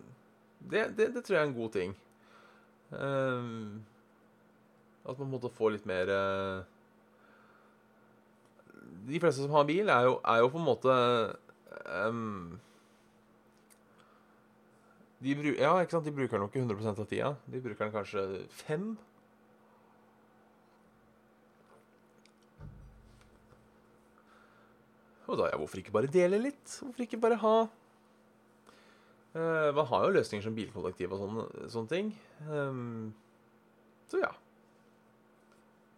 det, 0.67 0.89
det, 0.99 1.13
det 1.15 1.23
tror 1.23 1.37
jeg 1.37 1.41
er 1.41 1.47
en 1.47 1.55
god 1.57 1.71
ting. 1.75 1.95
Um, 2.91 3.85
at 5.09 5.19
man 5.19 5.31
måtte 5.33 5.51
få 5.51 5.71
litt 5.73 5.87
mer 5.89 6.11
uh, 6.13 6.67
De 9.09 9.19
fleste 9.23 9.43
som 9.43 9.55
har 9.57 9.65
bil, 9.67 9.89
er 9.89 10.07
jo, 10.07 10.19
er 10.29 10.43
jo 10.43 10.51
på 10.53 10.61
en 10.61 10.67
måte 10.67 10.99
um, 12.07 12.61
de, 15.23 15.55
ja, 15.55 15.73
ikke 15.79 15.95
sant? 15.95 16.07
de 16.07 16.15
bruker 16.15 16.35
den 16.35 16.45
jo 16.45 16.51
ikke 16.51 16.63
100 16.65 16.93
av 16.99 17.07
tida. 17.07 17.33
De 17.47 17.61
bruker 17.63 17.85
den 17.85 17.95
kanskje 17.95 18.23
fem. 18.65 18.87
Og 25.31 25.39
da, 25.39 25.47
ja, 25.53 25.57
hvorfor 25.61 25.79
ikke 25.81 25.95
bare 25.95 26.11
dele 26.13 26.41
litt? 26.43 26.67
Hvorfor 26.83 27.07
ikke 27.07 27.21
bare 27.23 27.39
ha 27.41 27.57
uh, 29.39 29.69
Man 29.73 29.87
har 29.89 30.07
jo 30.07 30.17
løsninger 30.19 30.45
som 30.45 30.57
bilkollektiv 30.57 31.15
og 31.15 31.23
sånne, 31.23 31.45
sånne 31.73 31.93
ting. 31.93 32.11
Um, 32.51 33.13
så 34.11 34.21
ja. 34.21 34.33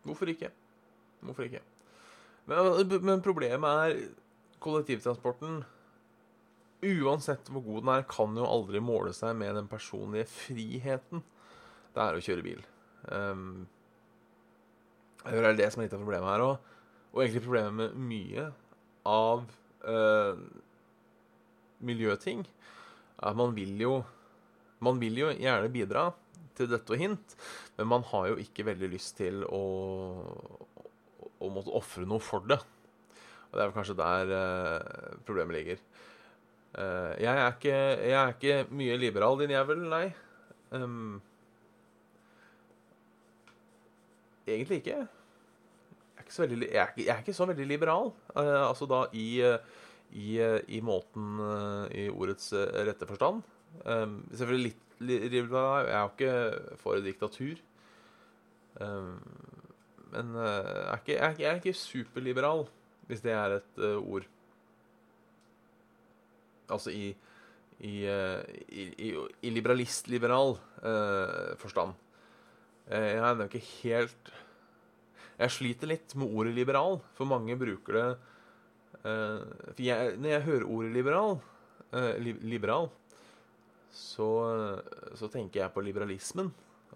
Hvorfor 0.04 0.28
ikke? 0.30 0.52
Hvorfor 1.24 1.48
ikke? 1.48 1.64
Men, 2.46 2.92
men 3.00 3.24
problemet 3.24 3.80
er 3.88 4.04
kollektivtransporten 4.60 5.62
Uansett 6.84 7.48
hvor 7.48 7.64
god 7.64 7.84
den 7.84 7.92
er, 7.94 8.08
kan 8.10 8.36
jo 8.36 8.48
aldri 8.48 8.82
måle 8.84 9.14
seg 9.16 9.36
med 9.38 9.56
den 9.56 9.70
personlige 9.70 10.28
friheten 10.28 11.22
det 11.94 12.02
er 12.02 12.18
å 12.18 12.24
kjøre 12.26 12.44
bil. 12.44 12.62
Um, 13.06 13.64
det 15.24 15.40
er 15.40 15.58
det 15.58 15.70
som 15.72 15.80
er 15.80 15.88
litt 15.88 15.96
av 15.96 16.02
problemet 16.02 16.32
her. 16.32 16.44
Og, 16.44 16.72
og 17.14 17.22
egentlig 17.22 17.44
problemet 17.44 17.94
med 17.94 18.08
mye 18.10 18.48
av 19.08 19.44
uh, 19.86 20.42
miljøting 21.84 22.42
er 22.44 23.30
at 23.30 23.38
man 23.38 23.54
vil 23.56 23.78
jo 23.80 23.94
Man 24.84 24.98
vil 25.00 25.16
jo 25.16 25.28
gjerne 25.30 25.70
bidra 25.72 26.00
til 26.58 26.66
dette 26.68 26.92
og 26.92 26.98
hint, 27.00 27.34
men 27.78 27.86
man 27.88 28.02
har 28.10 28.26
jo 28.28 28.34
ikke 28.42 28.66
veldig 28.66 28.90
lyst 28.92 29.14
til 29.16 29.40
å, 29.46 29.60
å 31.40 31.48
måtte 31.54 31.72
ofre 31.72 32.04
noe 32.04 32.20
for 32.20 32.44
det. 32.44 32.58
Og 32.58 33.54
det 33.54 33.62
er 33.62 33.70
vel 33.70 33.76
kanskje 33.78 33.96
der 33.96 34.32
uh, 34.34 35.14
problemet 35.24 35.56
ligger. 35.56 35.80
Uh, 36.74 37.14
jeg, 37.22 37.30
er 37.30 37.52
ikke, 37.52 37.74
jeg, 38.02 38.14
er 38.18 38.32
ikke, 38.34 38.74
mye 38.74 38.96
liberal, 38.98 39.38
din 39.38 39.52
jævel. 39.54 39.84
Nei. 39.86 40.08
Um, 40.74 41.20
egentlig 44.46 44.80
ikke. 44.82 44.96
Jeg 44.96 46.18
er 46.18 46.24
ikke, 46.24 46.34
så 46.34 46.42
veldig, 46.42 46.68
jeg 46.72 46.82
er 46.82 46.90
ikke, 46.90 47.06
jeg 47.06 47.14
er 47.14 47.22
ikke 47.22 47.36
så 47.36 47.46
veldig 47.46 47.66
liberal. 47.70 48.10
Uh, 48.34 48.64
altså 48.66 48.90
da 48.90 49.04
i, 49.14 49.28
i, 50.18 50.28
i 50.66 50.80
måten 50.82 51.38
I 51.94 52.08
ordets 52.10 52.50
rette 52.54 53.06
forstand. 53.06 53.42
Um, 53.84 54.18
selvfølgelig 54.34 54.74
litt 55.06 55.30
liberal. 55.30 55.86
Jeg 55.86 55.94
er 55.94 56.02
jo 56.02 56.12
ikke 56.18 56.76
for 56.82 57.06
diktatur. 57.06 57.62
Um, 58.82 59.20
men 60.10 60.34
jeg 60.34 60.90
er, 60.90 60.98
ikke, 60.98 61.18
jeg, 61.22 61.50
er 61.50 61.54
ikke, 61.62 61.72
superliberal, 61.74 62.66
hvis 63.06 63.22
det 63.22 63.32
er 63.34 63.60
et 63.60 63.84
ord. 63.94 64.26
Altså 66.72 66.92
i, 66.94 67.10
i, 67.84 67.94
i, 68.06 69.10
i 69.44 69.52
liberalist-liberal 69.52 70.56
eh, 70.84 71.52
forstand. 71.60 71.94
Uh, 72.84 73.00
jeg 73.00 73.20
er 73.24 73.46
ikke 73.46 73.64
helt 73.80 74.30
Jeg 75.38 75.52
sliter 75.54 75.88
litt 75.88 76.12
med 76.20 76.28
ordet 76.36 76.52
liberal, 76.54 76.98
for 77.16 77.26
mange 77.26 77.56
bruker 77.56 77.96
det 77.96 78.08
eh, 79.08 79.40
For 79.72 79.80
jeg, 79.82 80.18
når 80.20 80.34
jeg 80.34 80.44
hører 80.44 80.68
ordet 80.68 80.92
liberal, 80.92 81.38
li, 82.20 82.34
liberal 82.44 82.90
så, 83.94 84.28
så, 85.14 85.28
tenker 85.30 85.60
jeg 85.60 85.70
på 85.70 85.82
liberalismen, 85.86 86.48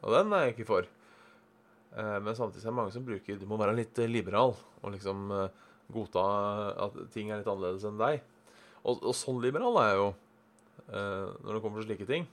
og 0.03 0.15
den 0.17 0.33
er 0.35 0.45
jeg 0.45 0.57
ikke 0.57 0.67
for. 0.67 0.89
men 1.95 2.35
samtidig 2.35 2.65
er 2.65 2.73
det 2.73 2.75
mange 2.75 2.91
som 2.91 3.05
bruker 3.07 3.39
Du 3.39 3.47
må 3.47 3.57
være 3.61 3.77
litt 3.79 4.01
liberal 4.11 4.57
og 4.83 4.91
liksom 4.91 5.31
godta 5.95 6.25
at 6.87 6.99
ting 7.15 7.31
er 7.31 7.39
litt 7.39 7.51
annerledes 7.51 7.87
enn 7.87 8.01
deg. 8.01 8.19
Og, 8.89 9.05
og 9.05 9.17
sånn 9.17 9.41
liberal 9.45 9.77
er 9.83 9.91
jeg 9.91 10.01
jo 10.01 10.09
uh, 10.89 11.31
når 11.45 11.55
det 11.55 11.63
kommer 11.65 11.83
til 11.83 11.91
slike 11.91 12.09
ting. 12.09 12.29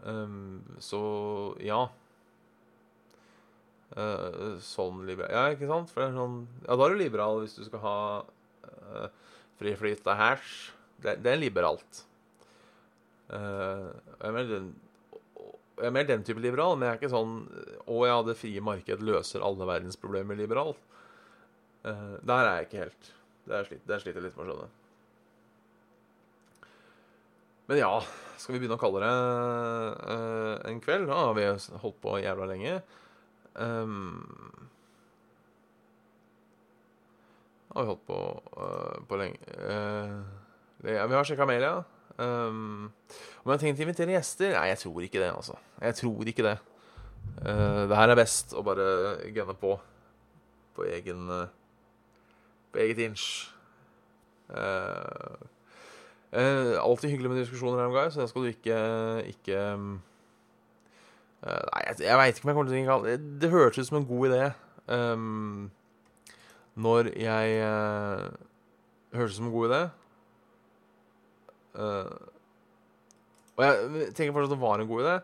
Um, 0.00 0.60
så 0.80 1.00
ja. 1.60 1.84
Uh, 3.90 4.54
sånn 4.62 5.02
liberal 5.04 5.32
Ja, 5.34 5.48
ikke 5.52 5.68
sant? 5.68 5.90
For 5.90 6.00
det 6.00 6.12
er 6.12 6.14
sånn 6.14 6.36
Ja, 6.62 6.76
da 6.78 6.84
er 6.86 6.92
du 6.94 7.00
liberal 7.00 7.40
hvis 7.42 7.56
du 7.58 7.64
skal 7.66 7.82
ha 7.82 7.96
uh, 8.22 9.08
fri 9.60 9.74
flyt 9.76 10.06
av 10.08 10.20
hash. 10.20 10.70
Det, 11.00 11.18
det, 11.24 11.34
er 11.34 11.40
liberalt. 11.40 12.04
Uh, 13.30 13.90
jeg, 13.90 14.30
er 14.30 14.36
mer 14.36 14.48
den, 14.48 14.70
jeg 15.80 15.88
er 15.88 15.96
mer 15.96 16.08
den 16.08 16.24
type 16.26 16.42
liberal, 16.42 16.76
men 16.76 16.88
jeg 16.88 16.96
er 16.96 17.00
ikke 17.00 17.12
sånn 17.12 17.36
Å 17.90 18.00
ja, 18.08 18.18
det 18.26 18.38
frie 18.40 18.62
marked 18.64 19.04
løser 19.04 19.44
alle 19.44 19.68
verdens 19.68 20.00
problemer 20.00 20.38
liberal. 20.38 20.76
Uh, 21.84 22.16
der 22.24 22.44
er 22.44 22.52
jeg 22.60 22.70
ikke 22.70 22.84
helt. 22.86 23.14
Det 23.46 23.56
er 23.56 23.68
slitt 23.68 24.16
jeg 24.16 24.24
litt 24.24 24.36
med 24.38 24.46
å 24.46 24.52
skjønne. 24.52 24.70
Men 27.70 27.78
ja, 27.78 28.00
skal 28.34 28.56
vi 28.56 28.64
begynne 28.64 28.74
å 28.74 28.82
kalle 28.82 28.98
det 29.04 29.10
uh, 30.10 30.54
en 30.66 30.80
kveld? 30.82 31.04
Da 31.06 31.18
har 31.20 31.36
vi 31.36 31.44
holdt 31.78 31.98
på 32.02 32.16
jævla 32.18 32.48
lenge. 32.50 32.72
Um, 33.54 34.24
har 37.70 37.84
vi 37.84 37.92
holdt 37.92 38.02
på, 38.08 38.16
uh, 38.56 38.96
på 39.06 39.20
lenge 39.20 39.54
uh, 39.62 40.16
det, 40.82 40.96
Vi 40.98 41.14
har 41.14 41.28
sjekka 41.28 41.46
mail. 41.46 41.68
Um, 42.18 42.90
om 43.44 43.52
jeg 43.52 43.52
har 43.52 43.62
tenkt 43.62 43.84
å 43.84 43.86
invitere 43.86 44.16
gjester? 44.16 44.56
Nei, 44.56 44.66
jeg 44.72 44.82
tror 44.82 45.06
ikke 45.06 45.22
det, 45.22 45.30
altså. 45.30 45.60
Jeg 45.78 45.98
tror 46.00 46.32
ikke 46.34 46.48
det. 46.48 46.56
Uh, 47.38 47.86
det 47.86 48.00
her 48.00 48.16
er 48.16 48.18
best 48.18 48.56
å 48.58 48.66
bare 48.66 48.90
gunne 49.30 49.54
på 49.62 49.76
på 50.74 50.90
egen 50.90 51.30
På 52.74 52.82
eget 52.82 53.06
inch. 53.06 53.30
Uh, 54.50 55.38
Uh, 56.30 56.78
alltid 56.78 57.10
hyggelig 57.10 57.30
med 57.30 57.40
diskusjoner, 57.40 57.90
her, 57.90 58.10
så 58.10 58.20
det 58.22 58.28
skal 58.30 58.44
du 58.44 58.48
ikke, 58.52 58.78
ikke 59.32 59.58
uh, 59.74 59.96
Nei, 61.42 61.80
jeg, 61.88 61.96
jeg 62.04 62.18
veit 62.20 62.36
ikke 62.36 62.44
om 62.46 62.50
jeg 62.50 62.56
kommer 62.58 62.68
til 62.68 62.74
å 62.74 62.78
tenke 62.78 62.98
det. 63.08 63.14
Det 63.42 63.50
hørtes 63.50 63.80
ut 63.80 63.88
som 63.88 63.98
en 63.98 64.06
god 64.06 64.26
idé 64.28 64.44
um, 64.94 65.64
når 66.78 67.10
jeg 67.18 67.56
uh, 67.64 68.28
Hørtes 69.16 69.34
ut 69.34 69.40
som 69.40 69.48
en 69.48 69.56
god 69.56 69.66
idé. 69.72 69.80
og 73.56 73.64
jeg 73.64 74.12
tenker 74.14 74.34
fortsatt 74.36 74.52
at 74.52 74.54
det 74.54 74.60
var 74.62 74.78
en 74.78 74.90
god 74.92 75.02
idé. 75.02 75.14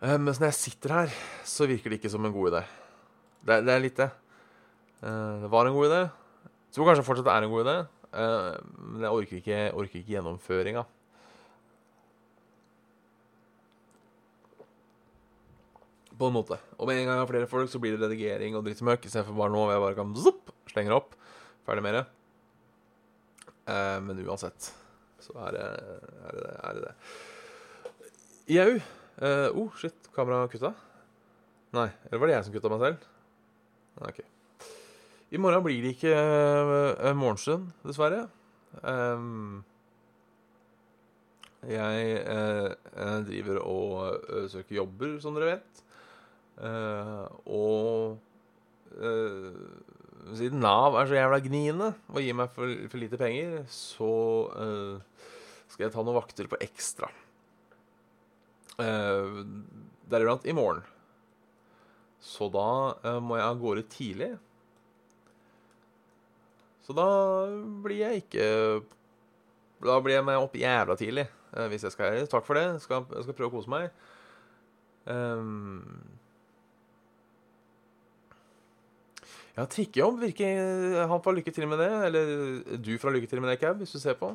men 0.00 0.24
når 0.26 0.48
jeg 0.48 0.58
sitter 0.58 0.94
her, 0.96 1.14
så 1.46 1.68
virker 1.70 1.92
det 1.92 2.00
ikke 2.00 2.10
som 2.10 2.24
en 2.26 2.34
god 2.34 2.50
idé. 2.50 2.62
Det, 3.46 3.60
det 3.68 3.74
er 3.76 3.84
litt 3.84 4.00
det. 4.00 4.10
det 5.04 5.50
var 5.54 5.70
en 5.70 5.76
god 5.76 5.86
idé. 5.86 6.02
Så 6.74 6.82
kanskje 6.82 7.06
fortsatt 7.06 7.28
det 7.30 7.36
er 7.36 7.46
en 7.46 7.54
god 7.54 7.62
idé. 7.62 7.76
Uh, 8.14 8.54
men 8.94 9.02
jeg 9.02 9.16
orker 9.18 9.40
ikke, 9.40 9.56
orker 9.74 10.00
ikke 10.00 10.14
gjennomføringa. 10.14 10.84
På 16.14 16.28
en 16.30 16.36
måte. 16.36 16.60
Og 16.78 16.86
med 16.86 17.00
en 17.00 17.08
gang 17.08 17.16
jeg 17.16 17.24
har 17.24 17.30
flere 17.32 17.50
folk, 17.50 17.72
så 17.72 17.80
blir 17.82 17.96
det 17.96 18.06
redigering 18.06 18.54
og 18.54 18.62
drittmøkk 18.68 19.08
istedenfor 19.08 19.34
bare 19.38 19.50
nå 19.50 19.64
hvor 19.64 19.74
jeg 19.74 19.82
bare 19.82 19.98
kan 19.98 20.14
zopp, 20.14 20.54
slenger 20.70 20.94
opp. 21.00 21.16
Ferdig 21.66 21.82
med 21.82 21.98
det. 21.98 22.04
Uh, 23.66 23.98
men 24.04 24.22
uansett 24.22 24.70
så 25.24 25.34
er 25.46 25.56
det 25.56 25.64
er 25.64 26.38
det. 26.38 26.52
Er 26.68 26.80
det. 26.84 26.92
Jau. 28.52 28.70
Uh, 29.14 29.48
oh, 29.56 29.74
shit. 29.80 29.96
Kameraet 30.14 30.52
kutta? 30.52 30.74
Nei. 31.74 31.88
Eller 32.10 32.22
var 32.22 32.30
det 32.30 32.38
jeg 32.38 32.46
som 32.46 32.54
kutta 32.54 32.70
meg 32.70 32.84
selv? 32.84 33.10
OK. 34.04 34.22
I 35.34 35.38
morgen 35.42 35.64
blir 35.64 35.82
det 35.82 35.96
ikke 35.96 36.12
uh, 36.14 37.08
morgenstund, 37.18 37.72
dessverre. 37.82 38.28
Um, 38.86 39.64
jeg 41.66 42.20
uh, 42.22 42.70
driver 43.26 43.58
og 43.64 44.28
uh, 44.28 44.44
søker 44.52 44.78
jobber, 44.78 45.16
som 45.24 45.34
dere 45.34 45.56
vet. 45.56 45.82
og 47.50 48.20
siden 50.38 50.60
Nav 50.62 50.94
er 51.00 51.08
så 51.10 51.16
jævla 51.18 51.40
gniende 51.42 51.88
og 52.12 52.20
gir 52.22 52.36
meg 52.38 52.52
for, 52.54 52.70
for 52.86 53.02
lite 53.02 53.18
penger, 53.18 53.64
så 53.66 54.10
skal 55.66 55.88
jeg 55.88 55.94
ta 55.96 56.04
noen 56.04 56.14
vakter 56.14 56.46
på 56.46 56.60
ekstra. 56.62 57.08
Deriblant 58.78 60.46
i 60.46 60.54
morgen. 60.54 60.84
Så 62.22 62.46
da 62.54 63.18
må 63.18 63.40
jeg 63.40 63.48
av 63.48 63.58
gårde 63.64 63.88
tidlig. 63.90 64.30
Så 66.84 66.96
da 66.96 67.06
blir 67.84 68.02
jeg 68.02 68.24
ikke 68.24 68.48
Da 69.84 69.96
blir 70.04 70.18
jeg 70.18 70.26
meg 70.26 70.42
opp 70.42 70.56
jævla 70.58 70.96
tidlig 71.00 71.26
eh, 71.26 71.68
hvis 71.72 71.86
jeg 71.86 71.94
skal 71.94 72.18
Takk 72.30 72.44
for 72.46 72.60
det. 72.60 72.66
Skal, 72.84 73.06
jeg 73.10 73.26
skal 73.26 73.38
prøve 73.38 73.52
å 73.52 73.56
kose 73.58 73.72
meg. 73.72 73.88
Um, 75.04 75.84
ja, 79.54 79.66
trikkejobb 79.68 80.22
virker 80.22 81.04
Han 81.10 81.20
får 81.24 81.38
lykke 81.38 81.54
til 81.54 81.68
med 81.70 81.80
det. 81.82 81.92
Eller 82.08 82.34
du 82.80 82.94
får 83.00 83.16
lykke 83.16 83.30
til 83.30 83.44
med 83.44 83.52
det, 83.52 83.60
Cab, 83.62 83.80
hvis 83.80 83.94
du 83.94 84.00
ser 84.02 84.18
på. 84.20 84.34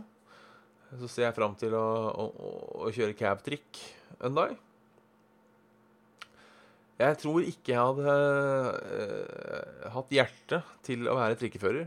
så 0.99 1.07
ser 1.07 1.27
jeg 1.27 1.37
fram 1.37 1.53
til 1.57 1.75
å, 1.77 1.85
å, 2.09 2.25
å 2.87 2.91
kjøre 2.93 3.17
cab-trikk 3.17 3.81
en 4.25 4.37
dag. 4.37 4.55
Jeg 6.99 7.15
tror 7.21 7.45
ikke 7.47 7.71
jeg 7.71 7.79
hadde 7.79 8.15
uh, 8.17 9.83
hatt 9.93 10.09
hjerte 10.11 10.59
til 10.83 11.07
å 11.07 11.15
være 11.15 11.37
trikkefører, 11.39 11.85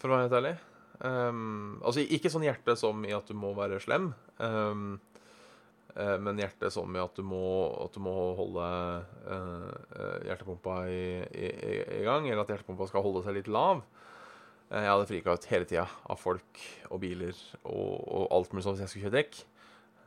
for 0.00 0.10
å 0.10 0.16
være 0.16 0.28
helt 0.28 0.36
ærlig. 0.40 0.56
Um, 1.00 1.78
altså 1.80 2.02
ikke 2.04 2.28
sånn 2.32 2.44
hjerte 2.44 2.74
som 2.76 2.98
i 3.08 3.14
at 3.16 3.28
du 3.30 3.36
må 3.38 3.54
være 3.56 3.78
slem, 3.80 4.10
um, 4.36 4.98
uh, 5.94 6.16
men 6.20 6.42
hjerte 6.42 6.68
som 6.72 6.92
i 6.92 7.00
at 7.00 7.16
du 7.16 7.24
må, 7.24 7.40
at 7.86 7.96
du 7.96 8.02
må 8.04 8.12
holde 8.36 8.66
uh, 9.30 10.18
hjertepumpa 10.28 10.82
i, 10.92 11.04
i, 11.24 11.48
i, 12.00 12.02
gang, 12.04 12.28
eller 12.28 12.44
at 12.44 12.52
hjertepumpa 12.52 12.90
skal 12.90 13.06
holde 13.06 13.24
seg 13.24 13.38
litt 13.38 13.48
lav. 13.48 13.80
Jeg 14.70 14.86
hadde 14.86 15.08
frika 15.08 15.34
ut 15.34 15.48
hele 15.50 15.66
tida 15.66 15.86
av 16.06 16.20
folk 16.20 16.60
og 16.92 17.00
biler 17.02 17.34
og, 17.64 17.96
og 18.04 18.28
alt 18.36 18.52
mulig 18.52 18.62
sånt 18.62 18.76
hvis 18.76 18.84
jeg 18.84 18.92
skulle 18.92 19.08
kjøre 19.08 19.18
dekk. 19.18 19.40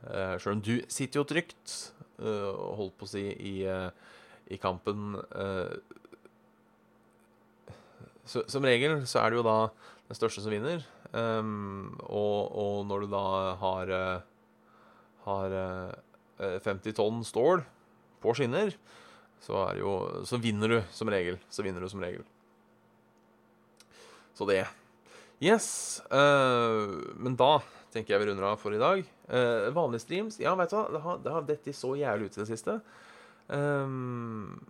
Uh, 0.04 0.34
Sjøl 0.38 0.56
om 0.56 0.62
du 0.64 0.74
sitter 0.92 1.20
jo 1.20 1.26
trygt 1.28 1.74
uh, 2.22 2.54
holdt 2.78 2.94
på 3.00 3.08
å 3.08 3.10
si 3.10 3.26
i, 3.34 3.54
uh, 3.66 3.90
i 4.52 4.60
kampen 4.62 5.18
så, 8.24 8.44
Som 8.48 8.64
regel 8.64 9.02
så 9.08 9.20
er 9.20 9.30
det 9.30 9.40
jo 9.40 9.46
da 9.46 9.58
den 10.08 10.18
største 10.18 10.44
som 10.44 10.52
vinner. 10.52 10.84
Um, 11.12 11.94
og, 12.08 12.50
og, 12.50 12.78
når 12.88 13.04
du 13.04 13.12
da 13.12 13.24
har, 13.60 13.92
har 15.26 15.56
50 16.64 16.96
tonn 16.96 17.22
stål 17.24 17.62
på 18.24 18.34
skinner, 18.36 18.74
så, 19.44 19.66
jo, 19.78 19.92
så 20.24 20.40
vinner 20.40 20.72
du 20.72 20.78
som 20.96 21.12
regel. 21.12 21.38
Så 21.52 21.64
vinner 21.66 21.84
du 21.84 21.90
som 21.92 22.02
regel. 22.02 22.24
Så 24.34 24.48
det. 24.48 24.64
Yes. 25.44 26.00
men 26.10 27.36
da 27.36 27.58
tenker 27.94 28.14
jeg 28.14 28.22
vi 28.22 28.30
runder 28.30 28.48
av 28.48 28.60
for 28.60 28.74
i 28.74 28.80
dag. 28.80 29.02
Uh, 29.28 29.70
vanlige 29.74 30.04
streams 30.04 30.38
Ja, 30.42 30.52
vet 30.58 30.72
du 30.72 30.76
hva, 30.76 30.86
det 30.92 31.02
har, 31.04 31.20
det 31.24 31.34
har 31.34 31.46
dette 31.48 31.74
så 31.76 31.94
jævlig 31.98 32.28
ut 32.28 32.38
i 32.38 32.42
det 32.42 32.50
siste. 32.50 32.78
Um, 33.48 34.64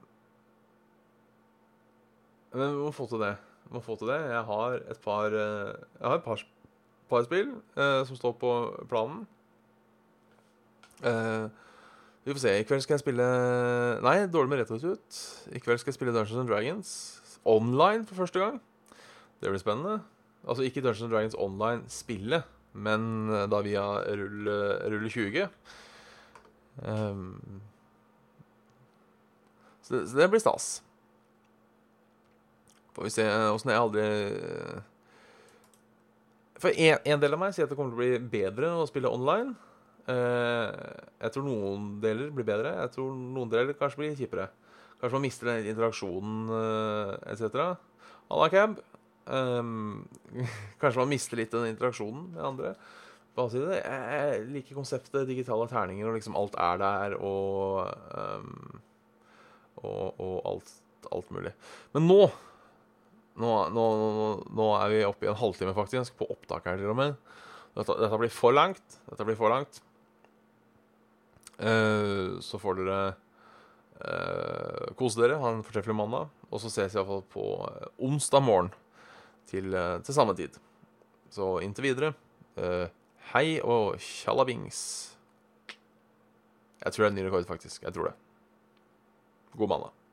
men 2.54 2.70
vi 2.70 2.80
må 2.80 2.90
få 2.94 3.06
til 3.10 3.22
det. 3.22 3.34
Vi 3.64 3.76
må 3.76 3.82
få 3.84 3.96
til 3.98 4.10
det. 4.12 4.20
Jeg 4.30 4.42
har 4.48 4.78
et 4.78 5.00
par 5.04 5.34
uh, 5.34 5.74
Jeg 5.74 6.06
har 6.06 6.18
et 6.18 6.24
par, 6.24 6.44
par 7.10 7.26
spill 7.26 7.50
eh, 7.76 8.00
som 8.06 8.16
står 8.16 8.32
på 8.40 8.52
planen. 8.88 9.26
vi 12.24 12.32
får 12.32 12.40
se. 12.40 12.54
I 12.60 12.64
kveld 12.64 12.80
skal 12.80 12.94
jeg 12.94 13.02
spille 13.04 13.26
Nei, 14.02 14.26
dårlig 14.26 14.48
med 14.48 14.62
retrotut. 14.62 15.18
I 15.52 15.60
kveld 15.60 15.78
skal 15.82 15.92
jeg 15.92 15.98
spille 15.98 16.14
Dungeons 16.14 16.40
and 16.40 16.48
Dragons 16.48 16.94
online 17.44 18.06
for 18.06 18.14
første 18.14 18.38
gang. 18.38 18.62
Det 19.40 19.50
blir 19.50 19.58
spennende. 19.58 20.00
Altså 20.48 20.62
ikke 20.62 20.80
Dungeons 20.80 21.02
and 21.02 21.12
Dragons 21.12 21.36
online-spillet, 21.38 22.42
men 22.72 23.30
eh, 23.30 23.46
da 23.50 23.60
via 23.64 23.84
rulle, 24.04 24.56
rulle 24.92 25.10
20. 25.10 25.48
Um, 26.84 27.60
så, 29.82 29.94
det, 29.94 30.08
så, 30.10 30.18
det, 30.18 30.30
blir 30.30 30.40
stas. 30.40 30.83
Får 32.94 33.06
vi 33.06 33.12
se 33.12 33.24
åssen 33.26 33.72
jeg 33.72 33.80
aldri 33.80 34.02
For 36.62 36.70
en, 36.70 36.98
en, 37.02 37.22
del 37.22 37.36
av 37.36 37.40
meg 37.42 37.54
sier 37.54 37.66
at 37.66 37.72
det 37.72 37.78
kommer 37.78 37.94
til 37.94 37.98
å 37.98 38.02
bli 38.02 38.40
bedre 38.40 38.70
å 38.78 38.86
spille 38.88 39.10
online. 39.10 39.54
Uh, 40.04 40.68
jeg 41.24 41.32
tror 41.34 41.46
noen 41.48 41.88
deler 42.02 42.30
blir 42.34 42.46
bedre. 42.48 42.74
Jeg 42.84 42.94
tror 42.94 43.14
noen 43.16 43.50
deler 43.52 43.76
kanskje 43.78 44.02
blir 44.02 44.18
kjipere. 44.18 44.48
Kanskje 45.00 45.18
man 45.18 45.24
mister 45.26 45.50
den 45.50 45.70
interaksjonen 45.72 46.52
uh, 46.52 47.14
etc. 47.32 47.74
Halla, 48.30 48.50
Cab. 48.52 48.78
Um, 49.26 50.04
kanskje 50.80 51.00
man 51.02 51.12
mister 51.12 51.40
litt 51.40 51.52
den 51.52 51.72
interaksjonen 51.72 52.30
med 52.36 52.46
andre. 52.52 52.74
Jeg 53.34 54.42
liker 54.54 54.76
konseptet 54.78 55.26
digitale 55.26 55.66
terninger, 55.66 56.06
og 56.06 56.14
liksom 56.14 56.36
alt 56.38 56.54
er 56.54 56.78
der, 56.78 57.16
og 57.18 57.88
um, 58.14 58.82
Og, 59.84 60.20
og 60.22 60.36
alt, 60.48 60.70
alt, 61.12 61.30
mulig. 61.34 61.50
Men 61.92 62.06
nå 62.08 62.20
nå, 63.40 63.52
nå 63.74 63.84
nå, 64.54 64.68
er 64.78 64.92
vi 64.92 65.02
oppe 65.06 65.26
i 65.26 65.30
en 65.32 65.38
halvtime, 65.38 65.74
faktisk, 65.76 66.16
på 66.20 66.28
opptak 66.30 66.68
her 66.70 66.78
til 66.80 66.92
og 66.92 66.98
med. 67.00 67.16
Dette, 67.74 67.96
dette 67.98 68.20
blir 68.20 68.32
for 68.32 68.54
langt. 68.54 69.00
Dette 69.10 69.26
blir 69.26 69.38
for 69.38 69.52
langt. 69.52 69.80
Uh, 71.58 72.40
så 72.42 72.58
får 72.58 72.80
dere 72.80 72.98
uh, 74.02 74.94
kose 74.98 75.22
dere, 75.22 75.38
ha 75.42 75.54
en 75.54 75.64
fortreffelig 75.66 75.96
mandag. 75.98 76.30
Og 76.50 76.62
så 76.62 76.70
ses 76.70 76.94
vi 76.94 77.00
iallfall 77.00 77.24
på 77.34 77.48
uh, 77.62 77.88
onsdag 78.06 78.46
morgen 78.46 78.70
til, 79.50 79.74
uh, 79.74 79.98
til 80.06 80.16
samme 80.16 80.36
tid. 80.38 80.60
Så 81.34 81.56
inntil 81.66 81.90
videre 81.90 82.14
hei 83.32 83.58
og 83.64 83.96
tjallabings. 83.98 84.78
Jeg 86.84 86.92
tror 86.92 87.04
det 87.04 87.08
er 87.08 87.12
en 87.14 87.18
ny 87.18 87.26
rekord, 87.26 87.48
faktisk. 87.48 87.82
Jeg 87.82 87.96
tror 87.96 88.12
det. 88.12 88.16
God 89.56 89.72
mandag. 89.72 90.03